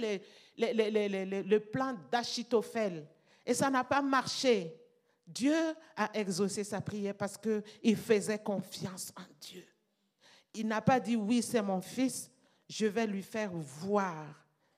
[0.58, 3.08] le plan d'Achitophel
[3.46, 4.76] et ça n'a pas marché.
[5.26, 5.56] Dieu
[5.96, 9.66] a exaucé sa prière parce qu'il faisait confiance en Dieu.
[10.54, 12.32] Il n'a pas dit, oui, c'est mon fils,
[12.70, 14.26] je vais lui faire voir.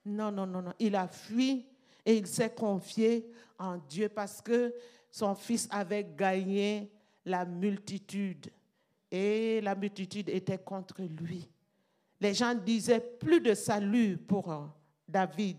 [0.04, 0.72] Non, non, non, non.
[0.78, 1.66] Il a fui
[2.04, 4.74] et il s'est confié en Dieu parce que
[5.10, 6.90] son fils avait gagné
[7.24, 8.50] la multitude
[9.10, 11.48] et la multitude était contre lui.
[12.20, 14.66] Les gens disaient plus de salut pour euh,
[15.08, 15.58] David,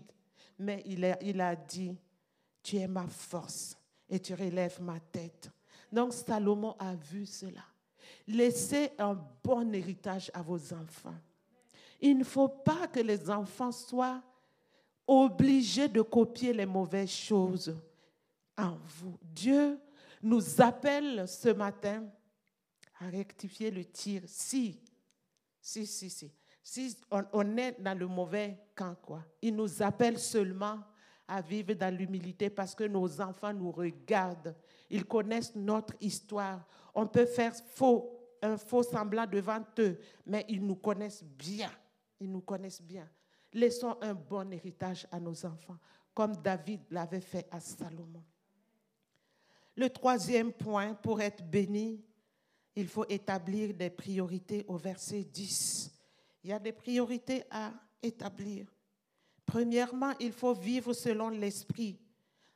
[0.58, 1.96] mais il a, il a dit,
[2.62, 3.76] tu es ma force
[4.08, 5.50] et tu relèves ma tête.
[5.90, 7.64] Donc Salomon a vu cela.
[8.26, 11.14] Laissez un bon héritage à vos enfants.
[12.00, 14.22] Il ne faut pas que les enfants soient
[15.06, 17.76] obligés de copier les mauvaises choses
[18.56, 19.18] en vous.
[19.22, 19.78] Dieu
[20.22, 22.04] nous appelle ce matin
[23.02, 24.22] à rectifier le tir.
[24.26, 24.80] Si,
[25.60, 26.32] si, si, si.
[26.62, 29.24] Si on, est dans le mauvais camp, quoi.
[29.40, 30.78] Il nous appelle seulement
[31.26, 34.54] à vivre dans l'humilité parce que nos enfants nous regardent.
[34.88, 36.64] Ils connaissent notre histoire.
[36.94, 41.70] On peut faire faux, un faux semblant devant eux, mais ils nous connaissent bien.
[42.20, 43.08] Ils nous connaissent bien.
[43.52, 45.78] Laissons un bon héritage à nos enfants,
[46.14, 48.22] comme David l'avait fait à Salomon.
[49.74, 52.04] Le troisième point, pour être béni,
[52.74, 55.90] il faut établir des priorités au verset 10.
[56.44, 58.66] Il y a des priorités à établir.
[59.44, 61.98] Premièrement, il faut vivre selon l'esprit.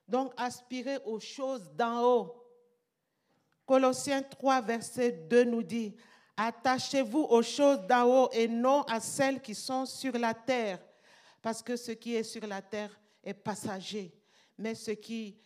[0.09, 2.43] Donc, aspirer aux choses d'en haut.
[3.67, 5.95] Colossiens 3, verset 2 nous dit,
[6.37, 10.79] Attachez-vous aux choses d'en haut et non à celles qui sont sur la terre,
[11.41, 14.13] parce que ce qui est sur la terre est passager,
[14.59, 15.39] mais ce qui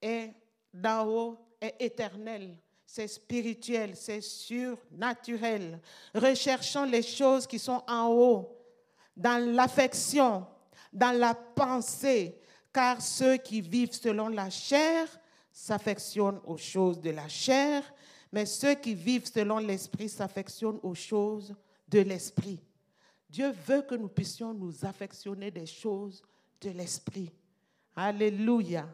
[0.00, 0.32] est
[0.72, 2.56] d'en haut est éternel,
[2.92, 5.78] c'est spirituel, c'est surnaturel.
[6.12, 8.58] Recherchons les choses qui sont en haut,
[9.16, 10.44] dans l'affection,
[10.92, 12.36] dans la pensée,
[12.72, 15.06] car ceux qui vivent selon la chair
[15.52, 17.84] s'affectionnent aux choses de la chair,
[18.32, 21.54] mais ceux qui vivent selon l'esprit s'affectionnent aux choses
[21.86, 22.60] de l'esprit.
[23.28, 26.24] Dieu veut que nous puissions nous affectionner des choses
[26.60, 27.30] de l'esprit.
[27.94, 28.88] Alléluia.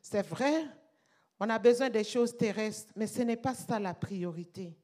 [0.00, 0.68] C'est vrai,
[1.40, 4.76] on a besoin des choses terrestres, mais ce n'est pas ça la priorité.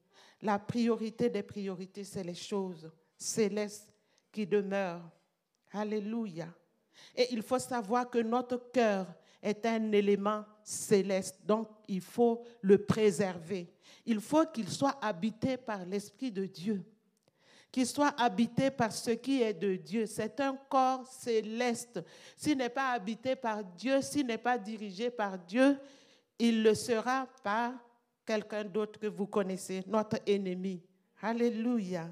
[0.43, 3.93] La priorité des priorités, c'est les choses célestes
[4.33, 5.11] qui demeurent
[5.73, 6.49] Alléluia.
[7.15, 9.07] Et il faut savoir que notre cœur
[9.43, 13.73] est un élément céleste, donc il faut le préserver.
[14.05, 16.85] Il faut qu'il soit habité par l'Esprit de Dieu,
[17.71, 20.07] qu'il soit habité par ce qui est de Dieu.
[20.07, 22.01] C'est un corps céleste.
[22.37, 25.79] S'il n'est pas habité par Dieu, s'il n'est pas dirigé par Dieu,
[26.41, 27.75] il le sera par
[28.25, 30.83] quelqu'un d'autre que vous connaissez, notre ennemi.
[31.23, 32.09] Alléluia.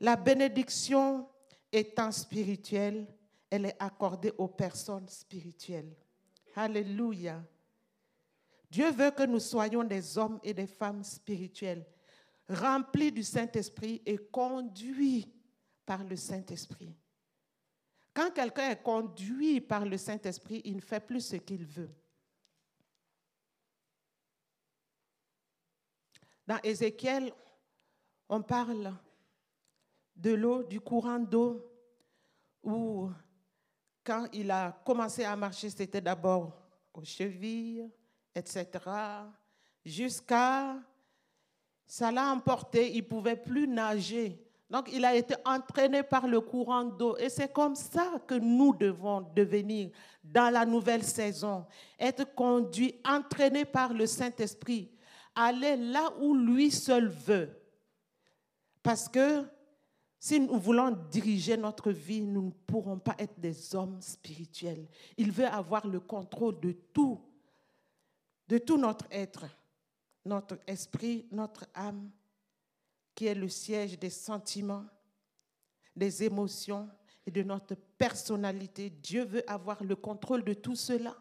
[0.00, 1.28] La bénédiction
[1.70, 3.06] étant spirituelle,
[3.50, 5.94] elle est accordée aux personnes spirituelles.
[6.56, 7.42] Alléluia.
[8.70, 11.84] Dieu veut que nous soyons des hommes et des femmes spirituels,
[12.48, 15.32] remplis du Saint-Esprit et conduits
[15.84, 16.94] par le Saint-Esprit.
[18.14, 21.90] Quand quelqu'un est conduit par le Saint-Esprit, il ne fait plus ce qu'il veut.
[26.48, 27.30] Dans Ézéchiel,
[28.26, 28.94] on parle
[30.16, 31.62] de l'eau, du courant d'eau,
[32.62, 33.10] où
[34.02, 36.56] quand il a commencé à marcher, c'était d'abord
[36.94, 37.86] aux chevilles,
[38.34, 38.66] etc.,
[39.84, 40.76] jusqu'à
[41.86, 44.42] ça l'a emporté, il ne pouvait plus nager.
[44.70, 47.14] Donc il a été entraîné par le courant d'eau.
[47.18, 49.90] Et c'est comme ça que nous devons devenir
[50.24, 51.66] dans la nouvelle saison.
[51.98, 54.90] Être conduits, entraînés par le Saint-Esprit.
[55.40, 57.48] Aller là où lui seul veut.
[58.82, 59.44] Parce que
[60.18, 64.88] si nous voulons diriger notre vie, nous ne pourrons pas être des hommes spirituels.
[65.16, 67.20] Il veut avoir le contrôle de tout,
[68.48, 69.44] de tout notre être,
[70.24, 72.10] notre esprit, notre âme,
[73.14, 74.86] qui est le siège des sentiments,
[75.94, 76.90] des émotions
[77.24, 78.90] et de notre personnalité.
[78.90, 81.16] Dieu veut avoir le contrôle de tout cela.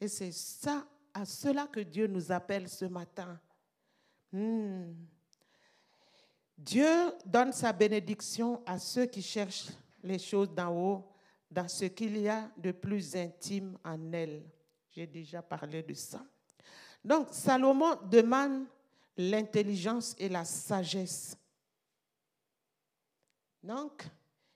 [0.00, 3.38] Et c'est ça, à cela que Dieu nous appelle ce matin.
[4.32, 4.92] Hmm.
[6.56, 9.68] Dieu donne sa bénédiction à ceux qui cherchent
[10.02, 11.12] les choses d'en haut,
[11.50, 14.44] dans ce qu'il y a de plus intime en elle.
[14.90, 16.24] J'ai déjà parlé de ça.
[17.04, 18.66] Donc, Salomon demande
[19.16, 21.36] l'intelligence et la sagesse.
[23.62, 24.04] Donc,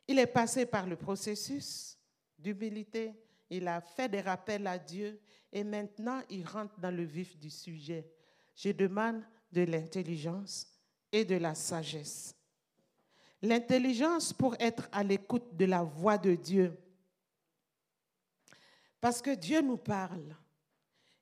[0.06, 1.96] il est passé par le processus
[2.38, 3.14] d'humilité,
[3.52, 5.20] il a fait des rappels à Dieu
[5.52, 8.10] et maintenant il rentre dans le vif du sujet.
[8.56, 9.22] Je demande
[9.52, 10.66] de l'intelligence
[11.12, 12.34] et de la sagesse.
[13.42, 16.74] L'intelligence pour être à l'écoute de la voix de Dieu.
[18.98, 20.34] Parce que Dieu nous parle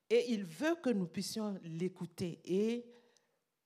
[0.09, 2.39] et il veut que nous puissions l'écouter.
[2.45, 2.85] Et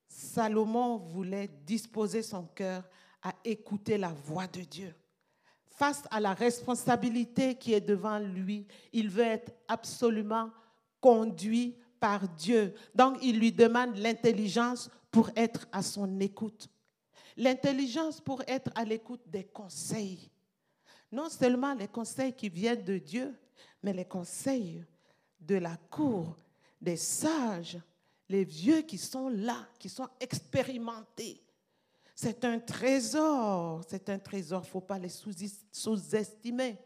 [0.08, 2.84] Salomon voulait disposer son cœur
[3.22, 4.96] à écouter la voix de Dieu.
[5.76, 10.50] Face à la responsabilité qui est devant lui, il veut être absolument
[11.02, 12.74] conduit par Dieu.
[12.94, 16.70] Donc il lui demande l'intelligence pour être à son écoute.
[17.36, 20.32] L'intelligence pour être à l'écoute des conseils.
[21.12, 23.38] Non seulement les conseils qui viennent de Dieu,
[23.84, 24.82] mais les conseils
[25.42, 26.38] de la cour,
[26.80, 27.78] des sages,
[28.30, 31.45] les vieux qui sont là, qui sont expérimentés.
[32.18, 36.80] C'est un trésor, c'est un trésor, il ne faut pas les sous-estimer.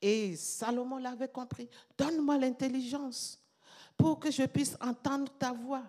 [0.00, 1.68] Et Salomon l'avait compris.
[1.98, 3.42] Donne-moi l'intelligence
[3.96, 5.82] pour que je puisse entendre ta voix,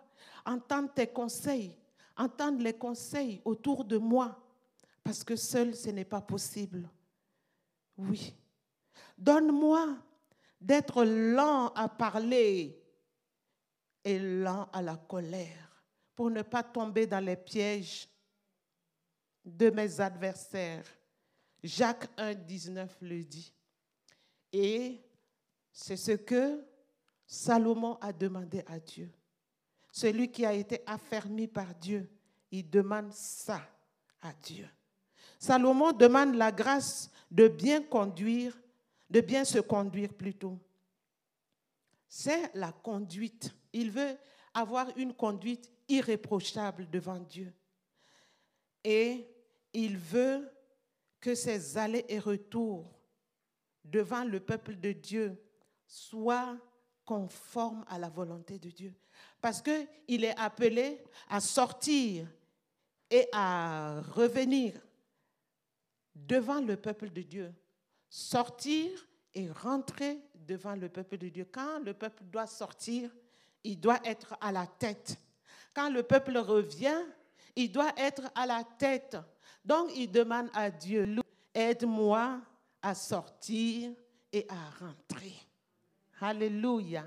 [0.44, 1.78] entendre tes conseils,
[2.18, 4.36] entendre les conseils autour de moi,
[5.04, 6.90] parce que seul, ce n'est pas possible.
[8.00, 8.34] Oui.
[9.16, 9.96] Donne-moi
[10.60, 12.84] d'être lent à parler
[14.04, 15.84] et lent à la colère,
[16.16, 18.10] pour ne pas tomber dans les pièges
[19.48, 20.86] de mes adversaires.
[21.64, 23.54] Jacques 1, 19 le dit.
[24.52, 25.02] Et
[25.72, 26.64] c'est ce que
[27.26, 29.10] Salomon a demandé à Dieu.
[29.92, 32.10] Celui qui a été affermi par Dieu,
[32.52, 33.62] il demande ça
[34.22, 34.68] à Dieu.
[35.40, 38.58] Salomon demande la grâce de bien conduire,
[39.10, 40.60] de bien se conduire plutôt.
[42.08, 43.54] C'est la conduite.
[43.74, 44.18] Il veut
[44.54, 47.54] avoir une conduite irréprochable devant Dieu.
[48.84, 49.28] Et
[49.78, 50.52] il veut
[51.22, 53.00] que ses allées et retours
[53.84, 55.40] devant le peuple de Dieu
[55.86, 56.58] soient
[57.06, 58.92] conformes à la volonté de Dieu.
[59.40, 62.28] Parce qu'il est appelé à sortir
[63.12, 64.74] et à revenir
[66.16, 67.54] devant le peuple de Dieu.
[68.10, 71.46] Sortir et rentrer devant le peuple de Dieu.
[71.52, 73.12] Quand le peuple doit sortir,
[73.64, 75.20] il doit être à la tête.
[75.76, 77.04] Quand le peuple revient,
[77.56, 79.18] il doit être à la tête.
[79.68, 81.06] Donc il demande à Dieu,
[81.54, 82.40] aide-moi
[82.82, 83.92] à sortir
[84.32, 85.34] et à rentrer.
[86.22, 87.04] Alléluia.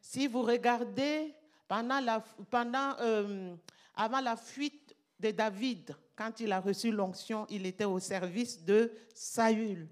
[0.00, 1.32] Si vous regardez
[1.68, 3.54] pendant la, pendant, euh,
[3.94, 8.90] avant la fuite de David, quand il a reçu l'onction, il était au service de
[9.14, 9.86] Saül.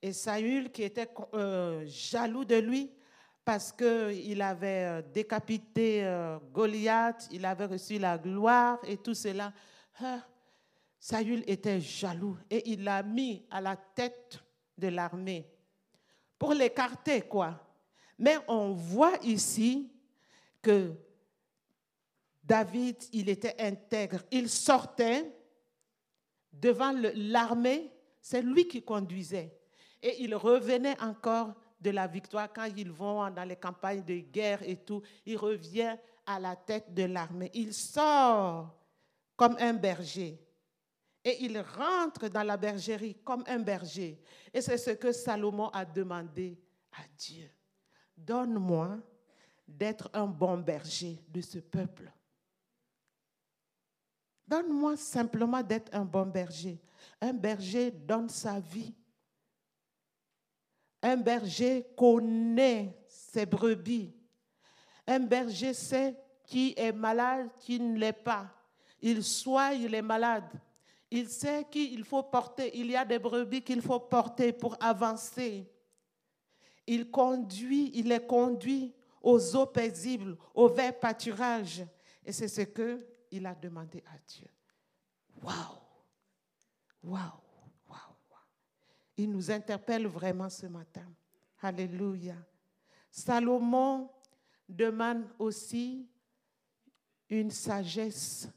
[0.00, 2.90] Et Saül, qui était euh, jaloux de lui,
[3.44, 6.02] parce qu'il avait euh, décapité
[6.50, 9.52] Goliath, il avait reçu la gloire et tout cela.
[10.02, 10.20] Ah,
[11.04, 14.38] Saül était jaloux et il l'a mis à la tête
[14.78, 15.44] de l'armée
[16.38, 17.60] pour l'écarter, quoi.
[18.16, 19.90] Mais on voit ici
[20.62, 20.94] que
[22.44, 24.20] David, il était intègre.
[24.30, 25.36] Il sortait
[26.52, 27.90] devant l'armée,
[28.20, 29.58] c'est lui qui conduisait.
[30.00, 34.62] Et il revenait encore de la victoire quand ils vont dans les campagnes de guerre
[34.62, 35.02] et tout.
[35.26, 37.50] Il revient à la tête de l'armée.
[37.54, 38.72] Il sort
[39.36, 40.38] comme un berger.
[41.24, 44.20] Et il rentre dans la bergerie comme un berger.
[44.52, 46.58] Et c'est ce que Salomon a demandé
[46.92, 47.48] à Dieu.
[48.16, 48.98] Donne-moi
[49.66, 52.12] d'être un bon berger de ce peuple.
[54.46, 56.80] Donne-moi simplement d'être un bon berger.
[57.20, 58.94] Un berger donne sa vie.
[61.00, 64.14] Un berger connaît ses brebis.
[65.06, 68.52] Un berger sait qui est malade, qui ne l'est pas.
[69.00, 70.60] Il soigne les malades.
[71.14, 72.74] Il sait qu'il faut porter.
[72.74, 75.70] Il y a des brebis qu'il faut porter pour avancer.
[76.86, 81.84] Il conduit, il les conduit aux eaux paisibles, au vert pâturage.
[82.24, 84.48] Et c'est ce qu'il a demandé à Dieu.
[85.42, 85.82] Waouh!
[87.04, 87.40] Waouh!
[87.90, 88.16] Waouh!
[89.18, 91.12] Il nous interpelle vraiment ce matin.
[91.60, 92.36] Alléluia.
[93.10, 94.08] Salomon
[94.66, 96.08] demande aussi
[97.28, 98.48] une sagesse.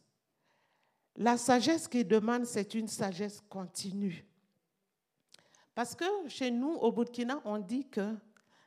[1.18, 4.26] La sagesse qu'il demande, c'est une sagesse continue.
[5.74, 8.16] Parce que chez nous, au Burkina, on dit que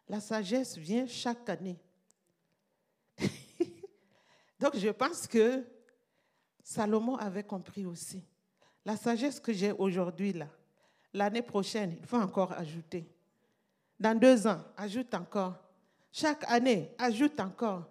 [0.09, 1.79] la sagesse vient chaque année.
[4.61, 5.65] Donc je pense que
[6.63, 8.23] Salomon avait compris aussi.
[8.85, 10.49] La sagesse que j'ai aujourd'hui, là,
[11.13, 13.07] l'année prochaine, il faut encore ajouter.
[14.01, 15.55] Dans deux ans, ajoute encore.
[16.11, 17.85] Chaque année, ajoute encore.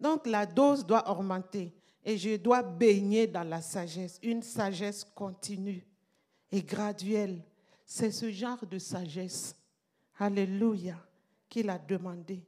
[0.00, 1.72] Donc la dose doit augmenter
[2.04, 5.84] et je dois baigner dans la sagesse, une sagesse continue
[6.50, 7.42] et graduelle.
[7.84, 9.56] C'est ce genre de sagesse,
[10.18, 10.96] alléluia,
[11.48, 12.42] qu'il a demandé.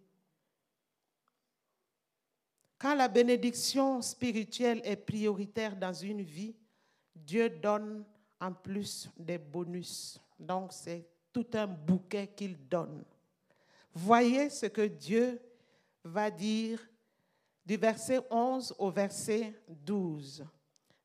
[2.79, 6.57] Quand la bénédiction spirituelle est prioritaire dans une vie,
[7.15, 8.05] Dieu donne
[8.41, 10.19] en plus des bonus.
[10.39, 13.05] Donc c'est tout un bouquet qu'il donne.
[13.95, 15.41] Voyez ce que Dieu
[16.03, 16.81] va dire
[17.65, 20.45] du verset 11 au verset 12.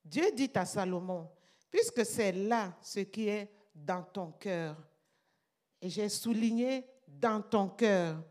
[0.03, 1.30] Dieu dit à Salomon,
[1.70, 4.76] puisque c'est là ce qui est dans ton cœur,
[5.82, 8.24] et j'ai souligné dans ton cœur,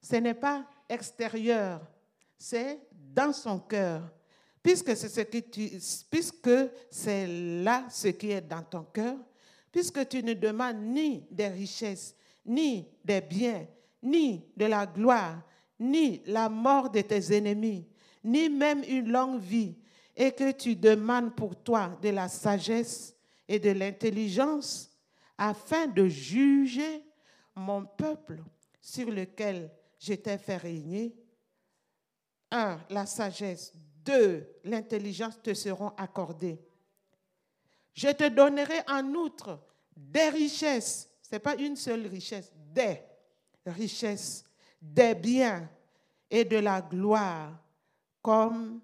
[0.00, 1.80] ce n'est pas extérieur,
[2.38, 4.02] c'est dans son cœur.
[4.62, 5.78] Puisque c'est ce tu,
[6.10, 9.16] puisque c'est là ce qui est dans ton cœur,
[9.70, 12.16] puisque tu ne demandes ni des richesses,
[12.46, 13.66] ni des biens,
[14.02, 15.42] ni de la gloire,
[15.78, 17.86] ni la mort de tes ennemis,
[18.22, 19.76] ni même une longue vie,
[20.16, 23.14] et que tu demandes pour toi de la sagesse
[23.48, 24.90] et de l'intelligence,
[25.36, 27.04] afin de juger
[27.54, 28.42] mon peuple
[28.80, 31.14] sur lequel je t'ai fait régner,
[32.50, 33.72] un, la sagesse.
[34.04, 36.60] Deux, l'intelligence te seront accordées.
[37.94, 39.58] Je te donnerai en outre
[39.96, 41.08] des richesses.
[41.22, 43.00] Ce n'est pas une seule richesse, des
[43.66, 44.44] richesses,
[44.84, 45.68] des biens
[46.30, 47.52] et de la gloire,
[48.20, 48.80] comme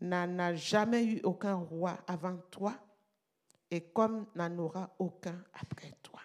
[0.00, 2.74] n'en a jamais eu aucun roi avant toi
[3.70, 6.20] et comme n'en aura aucun après toi.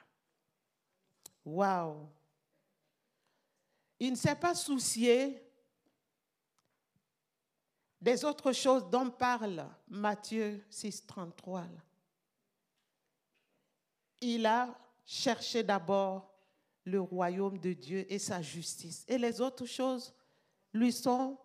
[1.46, 2.10] Waouh!
[4.00, 5.42] Il ne s'est pas soucié
[8.00, 11.66] des autres choses dont parle Matthieu 6, 33.
[14.22, 16.37] Il a cherché d'abord
[16.88, 19.04] le royaume de Dieu et sa justice.
[19.10, 20.14] Et les autres choses
[20.74, 21.38] lui sont,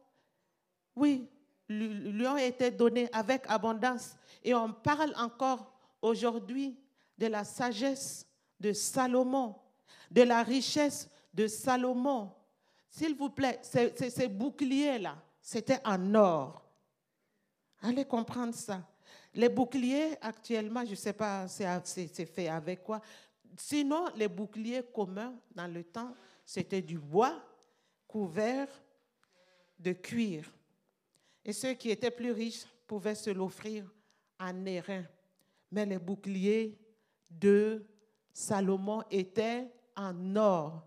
[0.94, 1.28] oui,
[1.68, 4.14] lui ont été données avec abondance.
[4.44, 6.78] Et on parle encore aujourd'hui
[7.18, 8.24] de la sagesse
[8.60, 9.56] de Salomon,
[10.10, 12.30] de la richesse de Salomon.
[12.88, 16.62] S'il vous plaît, ces boucliers-là, c'était en or.
[17.80, 18.80] Allez comprendre ça.
[19.34, 23.00] Les boucliers, actuellement, je ne sais pas c'est fait avec quoi.
[23.56, 27.40] Sinon, les boucliers communs dans le temps, c'était du bois
[28.06, 28.68] couvert
[29.78, 30.50] de cuir.
[31.44, 33.84] Et ceux qui étaient plus riches pouvaient se l'offrir
[34.38, 35.04] en airain.
[35.70, 36.78] Mais les boucliers
[37.30, 37.84] de
[38.32, 40.86] Salomon étaient en or.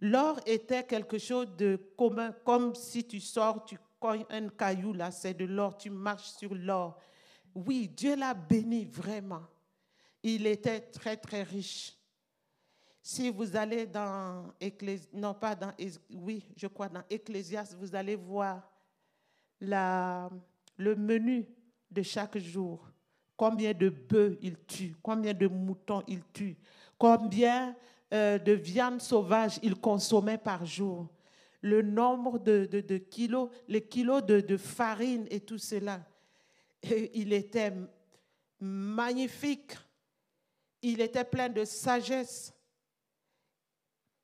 [0.00, 5.10] L'or était quelque chose de commun, comme si tu sors, tu cognes un caillou, là,
[5.10, 6.98] c'est de l'or, tu marches sur l'or.
[7.54, 9.42] Oui, Dieu l'a béni vraiment.
[10.22, 11.96] Il était très, très riche.
[13.02, 15.72] Si vous allez dans Ecclésias, non pas dans,
[16.14, 17.02] oui, je crois dans
[17.78, 18.68] vous allez voir
[19.60, 20.28] la,
[20.76, 21.46] le menu
[21.90, 22.86] de chaque jour.
[23.36, 26.56] Combien de bœufs il tue, combien de moutons il tue,
[26.98, 27.74] combien
[28.12, 31.08] euh, de viande sauvage il consommait par jour,
[31.60, 36.00] le nombre de, de, kilos, les kilos de, de, farine et tout cela.
[37.14, 37.72] Il était
[38.60, 39.76] magnifique,
[40.82, 42.52] il était plein de sagesse.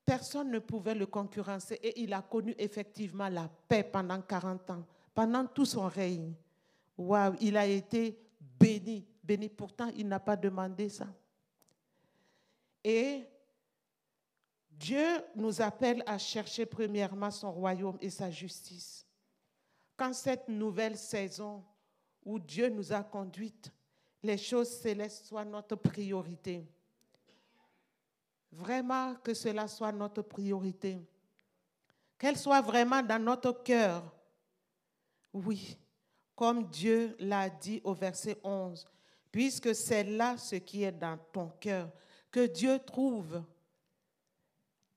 [0.04, 4.86] Personne ne pouvait le concurrencer et il a connu effectivement la paix pendant 40 ans,
[5.14, 6.34] pendant tout son règne.
[6.96, 8.18] Waouh, il a été
[8.58, 9.48] béni, béni.
[9.48, 11.06] Pourtant, il n'a pas demandé ça.
[12.82, 13.24] Et
[14.70, 19.06] Dieu nous appelle à chercher premièrement son royaume et sa justice.
[19.96, 21.64] Quand cette nouvelle saison
[22.24, 23.72] où Dieu nous a conduites,
[24.24, 26.66] les choses célestes soient notre priorité.
[28.50, 30.98] Vraiment que cela soit notre priorité.
[32.18, 34.02] Qu'elle soit vraiment dans notre cœur.
[35.32, 35.76] Oui,
[36.34, 38.86] comme Dieu l'a dit au verset 11,
[39.30, 41.90] puisque c'est là ce qui est dans ton cœur,
[42.30, 43.42] que Dieu trouve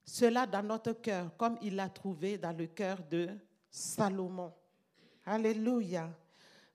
[0.06, 3.30] cela dans notre cœur, comme il l'a trouvé dans le cœur de
[3.70, 4.54] Salomon.
[5.26, 6.10] Alléluia.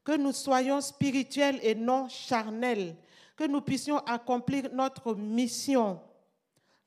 [0.04, 2.96] Que nous soyons spirituels et non charnels,
[3.36, 6.00] que nous puissions accomplir notre mission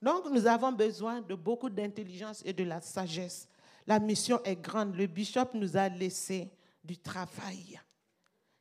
[0.05, 3.49] donc nous avons besoin de beaucoup d'intelligence et de la sagesse.
[3.87, 4.95] La mission est grande.
[4.95, 6.51] Le bishop nous a laissé
[6.83, 7.79] du travail.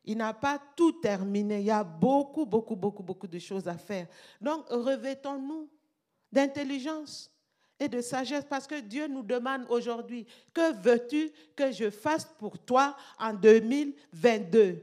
[0.05, 1.61] Il n'a pas tout terminé.
[1.61, 4.07] Il y a beaucoup, beaucoup, beaucoup, beaucoup de choses à faire.
[4.41, 5.69] Donc revêtons-nous
[6.33, 7.31] d'intelligence
[7.79, 12.59] et de sagesse parce que Dieu nous demande aujourd'hui, que veux-tu que je fasse pour
[12.59, 14.83] toi en 2022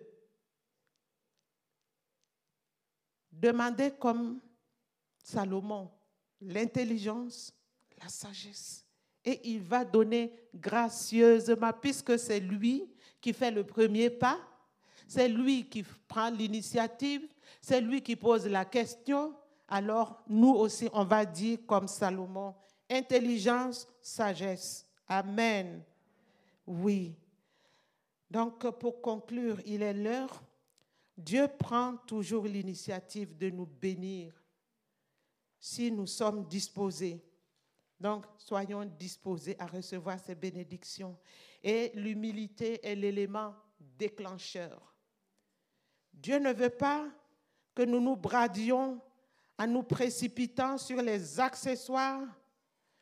[3.31, 4.39] Demandez comme
[5.23, 5.89] Salomon,
[6.41, 7.53] l'intelligence,
[7.99, 8.85] la sagesse.
[9.23, 12.87] Et il va donner gracieusement, puisque c'est lui
[13.19, 14.39] qui fait le premier pas,
[15.07, 17.27] c'est lui qui prend l'initiative,
[17.61, 19.35] c'est lui qui pose la question.
[19.67, 22.55] Alors nous aussi, on va dire comme Salomon,
[22.91, 24.85] intelligence, sagesse.
[25.07, 25.83] Amen.
[26.67, 27.15] Oui.
[28.29, 30.43] Donc pour conclure, il est l'heure.
[31.17, 34.33] Dieu prend toujours l'initiative de nous bénir
[35.59, 37.23] si nous sommes disposés.
[37.99, 41.15] Donc, soyons disposés à recevoir ces bénédictions.
[41.63, 44.95] Et l'humilité est l'élément déclencheur.
[46.11, 47.05] Dieu ne veut pas
[47.75, 48.99] que nous nous bradions
[49.59, 52.27] en nous précipitant sur les accessoires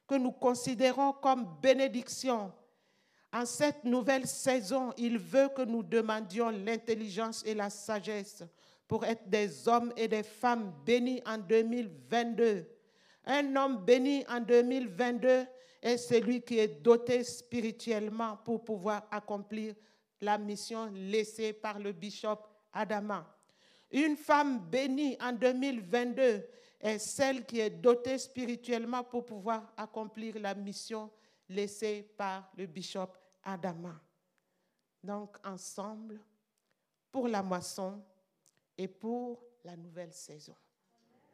[0.10, 2.51] que nous considérons comme bénédictions.
[3.32, 8.43] En cette nouvelle saison, il veut que nous demandions l'intelligence et la sagesse
[8.88, 12.66] pour être des hommes et des femmes bénis en 2022.
[13.26, 15.45] Un homme béni en 2022
[15.84, 19.76] est celui qui est doté spirituellement pour pouvoir accomplir
[20.20, 22.39] la mission laissée par le bishop
[22.74, 23.28] Adama.
[23.91, 26.43] Une femme bénie en 2022
[26.80, 31.11] est celle qui est dotée spirituellement pour pouvoir accomplir la mission
[31.47, 33.09] laissée par le bishop
[33.43, 33.99] Adama.
[35.03, 36.19] Donc ensemble,
[37.11, 38.01] pour la moisson,
[38.80, 40.55] et pour la nouvelle saison.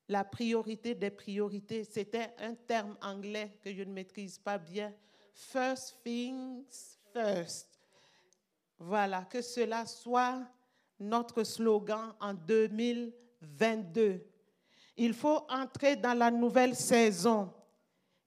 [0.07, 1.83] la priorité des priorités.
[1.83, 4.91] C'était un terme anglais que je ne maîtrise pas bien.
[5.33, 7.67] First things first.
[8.79, 10.41] Voilà, que cela soit
[10.99, 14.25] notre slogan en 2022.
[14.97, 17.53] Il faut entrer dans la nouvelle saison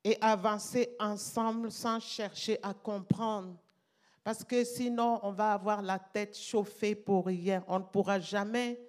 [0.06, 3.56] et avancer ensemble sans chercher à comprendre.
[4.22, 7.64] Parce que sinon, on va avoir la tête chauffée pour rien.
[7.66, 8.80] On ne pourra jamais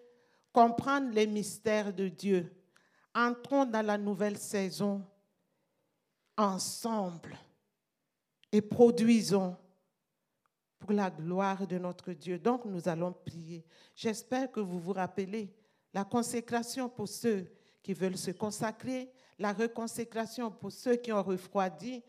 [0.54, 2.54] comprendre les mystères de Dieu
[3.16, 5.04] entrons dans la nouvelle saison
[6.38, 7.36] ensemble
[8.52, 9.58] et produisons
[10.78, 12.38] pour la gloire de notre Dieu.
[12.38, 13.66] Donc nous allons prier.
[13.96, 15.52] J'espère que vous vous rappelez
[15.96, 17.52] la consécration pour ceux
[17.82, 22.04] qui veulent se consacrer, la reconsécration pour ceux qui ont refroidi,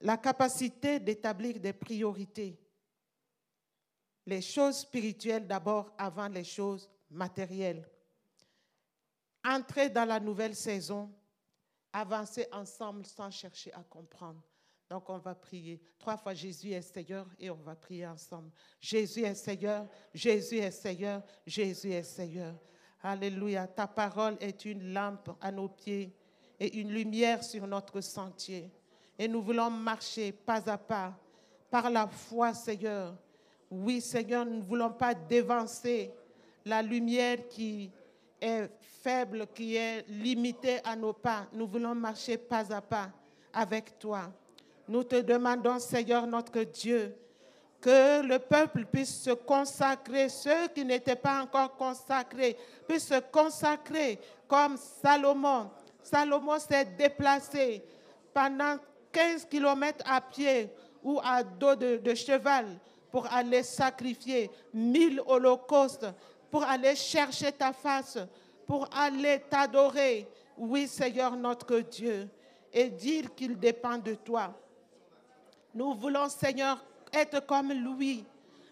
[0.00, 2.58] la capacité d'établir des priorités.
[4.26, 7.88] Les choses spirituelles d'abord avant les choses matérielles.
[9.44, 11.12] Entrer dans la nouvelle saison,
[11.92, 14.42] avancer ensemble sans chercher à comprendre.
[14.88, 15.80] Donc on va prier.
[15.98, 18.50] Trois fois Jésus est Seigneur et on va prier ensemble.
[18.80, 22.54] Jésus est Seigneur, Jésus est Seigneur, Jésus est Seigneur.
[23.02, 23.66] Alléluia.
[23.66, 26.14] Ta parole est une lampe à nos pieds
[26.62, 28.70] et une lumière sur notre sentier.
[29.18, 31.12] Et nous voulons marcher pas à pas
[31.68, 33.16] par la foi, Seigneur.
[33.68, 36.12] Oui, Seigneur, nous ne voulons pas dévancer
[36.64, 37.90] la lumière qui
[38.40, 38.70] est
[39.02, 41.48] faible, qui est limitée à nos pas.
[41.52, 43.10] Nous voulons marcher pas à pas
[43.52, 44.32] avec toi.
[44.86, 47.12] Nous te demandons, Seigneur notre Dieu,
[47.80, 52.56] que le peuple puisse se consacrer, ceux qui n'étaient pas encore consacrés,
[52.86, 55.68] puissent se consacrer comme Salomon.
[56.02, 57.82] Salomon s'est déplacé
[58.34, 58.76] pendant
[59.12, 60.70] 15 kilomètres à pied
[61.02, 62.66] ou à dos de, de cheval
[63.10, 66.06] pour aller sacrifier mille holocaustes,
[66.50, 68.18] pour aller chercher ta face,
[68.66, 70.26] pour aller t'adorer.
[70.56, 72.28] Oui, Seigneur notre Dieu,
[72.72, 74.58] et dire qu'il dépend de toi.
[75.74, 76.82] Nous voulons, Seigneur,
[77.12, 78.24] être comme lui.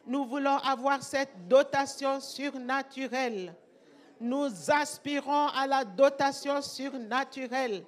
[0.06, 3.54] Nous voulons avoir cette dotation surnaturelle.
[4.20, 7.84] Nous aspirons à la dotation surnaturelle.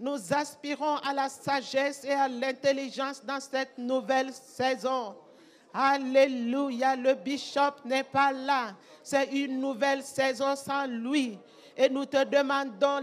[0.00, 5.14] Nous aspirons à la sagesse et à l'intelligence dans cette nouvelle saison.
[5.72, 8.74] Alléluia, le bishop n'est pas là.
[9.02, 11.38] C'est une nouvelle saison sans lui.
[11.76, 13.00] Et nous te demandons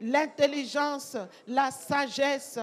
[0.00, 1.16] l'intelligence,
[1.46, 2.58] la, sagesse,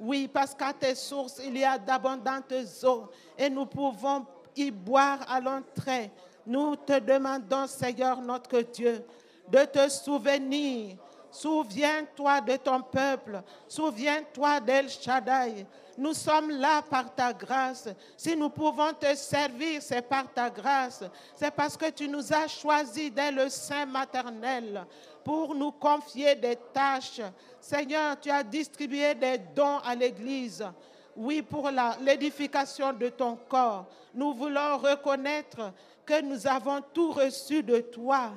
[0.00, 2.52] oui, parce qu'à tes sources, il y a d'abondantes
[2.84, 6.10] eaux et nous pouvons y boire à l'entrée.
[6.46, 9.04] Nous te demandons, Seigneur notre Dieu,
[9.48, 10.96] de te souvenir.
[11.30, 13.42] Souviens-toi de ton peuple.
[13.66, 15.66] Souviens-toi d'El Shaddai.
[15.98, 17.88] Nous sommes là par ta grâce.
[18.16, 21.02] Si nous pouvons te servir, c'est par ta grâce.
[21.34, 24.84] C'est parce que tu nous as choisis dès le sein maternel
[25.24, 27.20] pour nous confier des tâches.
[27.60, 30.64] Seigneur, tu as distribué des dons à l'Église.
[31.16, 33.86] Oui, pour l'édification de ton corps.
[34.14, 35.72] Nous voulons reconnaître
[36.04, 38.32] que nous avons tout reçu de toi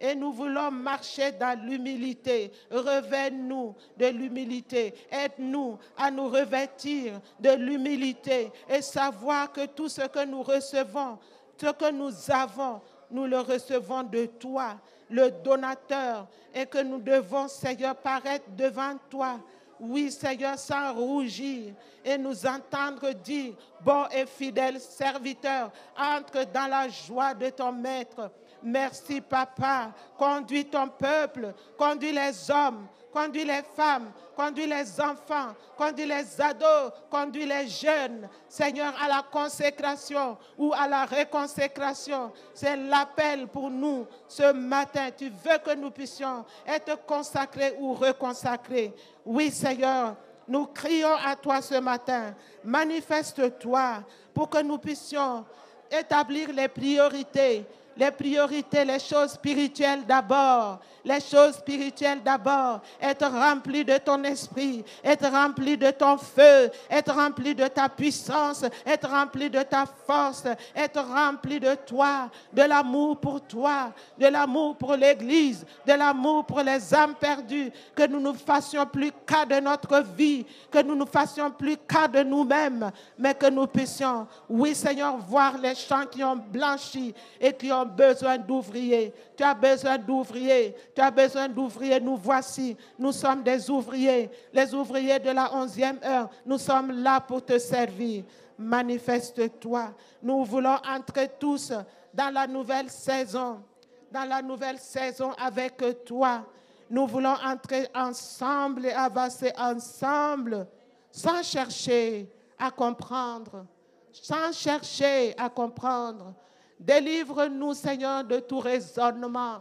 [0.00, 2.52] et nous voulons marcher dans l'humilité.
[2.70, 4.94] Revêt-nous de l'humilité.
[5.10, 11.18] Aide-nous à nous revêtir de l'humilité et savoir que tout ce que nous recevons,
[11.60, 14.76] ce que nous avons, nous le recevons de toi
[15.10, 19.40] le donateur, et que nous devons, Seigneur, paraître devant toi.
[19.80, 21.74] Oui, Seigneur, sans rougir
[22.04, 28.30] et nous entendre dire, bon et fidèle serviteur, entre dans la joie de ton maître.
[28.62, 29.92] Merci, Papa.
[30.16, 32.88] Conduis ton peuple, conduis les hommes,
[33.18, 39.24] conduis les femmes, conduis les enfants, conduis les ados, conduis les jeunes, Seigneur, à la
[39.28, 42.30] consécration ou à la réconsécration.
[42.54, 45.08] C'est l'appel pour nous ce matin.
[45.16, 48.94] Tu veux que nous puissions être consacrés ou reconsacrés.
[49.26, 50.14] Oui, Seigneur,
[50.46, 52.36] nous crions à toi ce matin.
[52.62, 55.44] Manifeste-toi pour que nous puissions
[55.90, 57.66] établir les priorités
[57.98, 60.78] les priorités, les choses spirituelles d'abord.
[61.04, 62.80] Les choses spirituelles d'abord.
[63.00, 68.64] Être rempli de ton esprit, être rempli de ton feu, être rempli de ta puissance,
[68.86, 70.44] être rempli de ta force,
[70.76, 76.60] être rempli de toi, de l'amour pour toi, de l'amour pour l'Église, de l'amour pour
[76.60, 77.72] les âmes perdues.
[77.94, 82.06] Que nous ne fassions plus cas de notre vie, que nous ne fassions plus cas
[82.06, 87.52] de nous-mêmes, mais que nous puissions, oui Seigneur, voir les champs qui ont blanchi et
[87.52, 89.12] qui ont besoin d'ouvriers.
[89.36, 90.74] Tu as besoin d'ouvriers.
[90.94, 92.00] Tu as besoin d'ouvriers.
[92.00, 92.76] Nous voici.
[92.98, 94.30] Nous sommes des ouvriers.
[94.52, 96.30] Les ouvriers de la onzième heure.
[96.46, 98.24] Nous sommes là pour te servir.
[98.56, 99.94] Manifeste-toi.
[100.22, 101.72] Nous voulons entrer tous
[102.14, 103.62] dans la nouvelle saison.
[104.10, 106.44] Dans la nouvelle saison avec toi.
[106.90, 110.66] Nous voulons entrer ensemble et avancer ensemble
[111.10, 113.66] sans chercher à comprendre.
[114.12, 116.34] Sans chercher à comprendre
[116.78, 119.60] Délivre-nous, Seigneur, de tout raisonnement.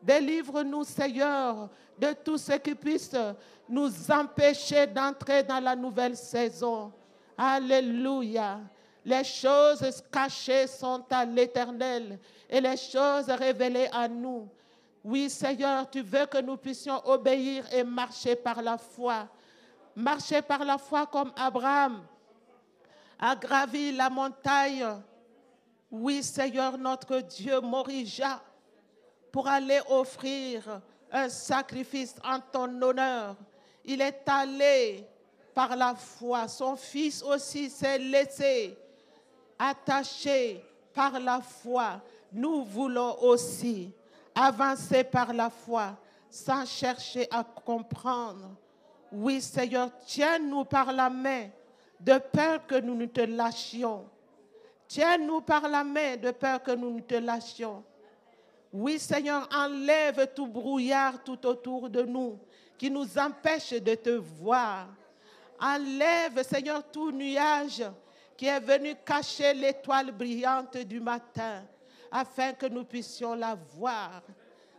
[0.00, 3.14] Délivre-nous, Seigneur, de tout ce qui puisse
[3.68, 6.92] nous empêcher d'entrer dans la nouvelle saison.
[7.36, 8.60] Alléluia.
[9.04, 14.48] Les choses cachées sont à l'éternel et les choses révélées à nous.
[15.04, 19.26] Oui, Seigneur, tu veux que nous puissions obéir et marcher par la foi.
[19.96, 22.02] Marcher par la foi comme Abraham
[23.18, 24.86] a gravi la montagne.
[25.94, 28.40] Oui, Seigneur notre Dieu, Morija,
[29.30, 30.80] pour aller offrir
[31.10, 33.36] un sacrifice en ton honneur.
[33.84, 35.06] Il est allé
[35.54, 36.48] par la foi.
[36.48, 38.74] Son fils aussi s'est laissé
[39.58, 40.64] attacher
[40.94, 42.00] par la foi.
[42.32, 43.92] Nous voulons aussi
[44.34, 45.98] avancer par la foi
[46.30, 48.56] sans chercher à comprendre.
[49.12, 51.50] Oui, Seigneur, tiens-nous par la main
[52.00, 54.06] de peur que nous ne te lâchions.
[54.92, 57.82] Tiens-nous par la main de peur que nous ne te lâchions.
[58.70, 62.38] Oui, Seigneur, enlève tout brouillard tout autour de nous
[62.76, 64.88] qui nous empêche de te voir.
[65.58, 67.82] Enlève, Seigneur, tout nuage
[68.36, 71.64] qui est venu cacher l'étoile brillante du matin
[72.10, 74.20] afin que nous puissions la voir.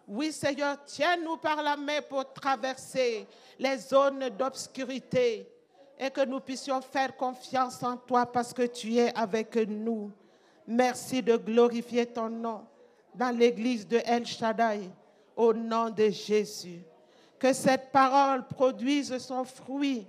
[0.08, 3.26] Oui, Seigneur, tiens-nous par la main pour traverser
[3.58, 5.53] les zones d'obscurité
[6.04, 10.12] et que nous puissions faire confiance en toi parce que tu es avec nous.
[10.68, 12.66] Merci de glorifier ton nom
[13.16, 14.90] dans l'église de El Shaddai
[15.34, 16.84] au nom de Jésus.
[17.40, 20.06] Que cette parole produise son fruit.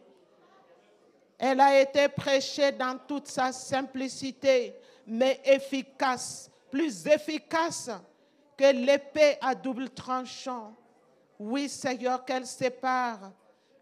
[1.38, 4.74] Elle a été prêchée dans toute sa simplicité,
[5.06, 7.90] mais efficace, plus efficace
[8.56, 10.74] que l'épée à double tranchant.
[11.38, 13.30] Oui, Seigneur, qu'elle sépare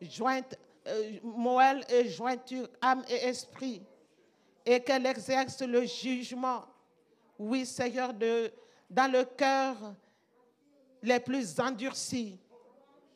[0.00, 0.58] jointe,
[1.22, 3.82] moelle et jointure, âme et esprit,
[4.64, 6.64] et qu'elle exerce le jugement.
[7.38, 8.12] Oui, Seigneur,
[8.90, 9.76] dans le cœur
[11.02, 12.38] les plus endurcis,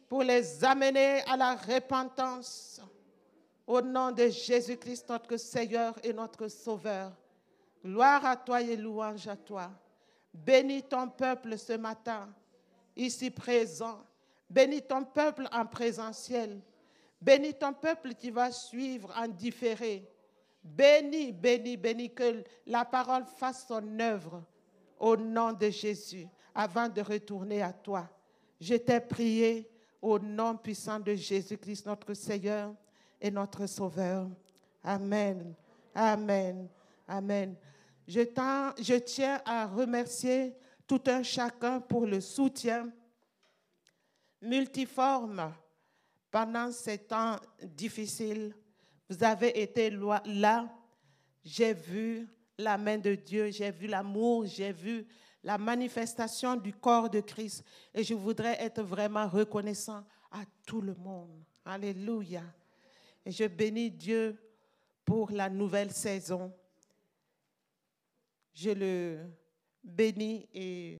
[0.08, 2.80] pour les amener à la repentance.
[3.66, 7.12] Au nom de Jésus-Christ, notre Seigneur et notre Sauveur.
[7.84, 9.70] Gloire à toi et louange à toi.
[10.32, 12.28] Bénis ton peuple ce matin,
[12.94, 14.04] ici présent.
[14.48, 16.60] Bénis ton peuple en présentiel.
[17.20, 20.08] Bénis ton peuple qui va suivre en différé.
[20.62, 24.42] Bénis, bénis, bénis que la parole fasse son œuvre
[24.98, 28.08] au nom de Jésus avant de retourner à toi.
[28.60, 32.74] Je t'ai prié au nom puissant de Jésus-Christ, notre Seigneur
[33.20, 34.28] et notre Sauveur.
[34.82, 35.54] Amen.
[35.94, 36.68] Amen.
[37.08, 37.56] Amen.
[38.06, 40.54] Je, je tiens à remercier
[40.86, 42.90] tout un chacun pour le soutien
[44.40, 45.52] multiforme
[46.36, 48.54] pendant ces temps difficiles.
[49.08, 49.88] Vous avez été
[50.26, 50.68] là.
[51.42, 52.28] J'ai vu
[52.58, 55.06] la main de Dieu, j'ai vu l'amour, j'ai vu
[55.42, 57.64] la manifestation du corps de Christ.
[57.94, 61.42] Et je voudrais être vraiment reconnaissant à tout le monde.
[61.64, 62.42] Alléluia.
[63.24, 64.36] Et je bénis Dieu
[65.06, 66.52] pour la nouvelle saison.
[68.52, 69.20] Je le
[69.82, 70.94] bénis et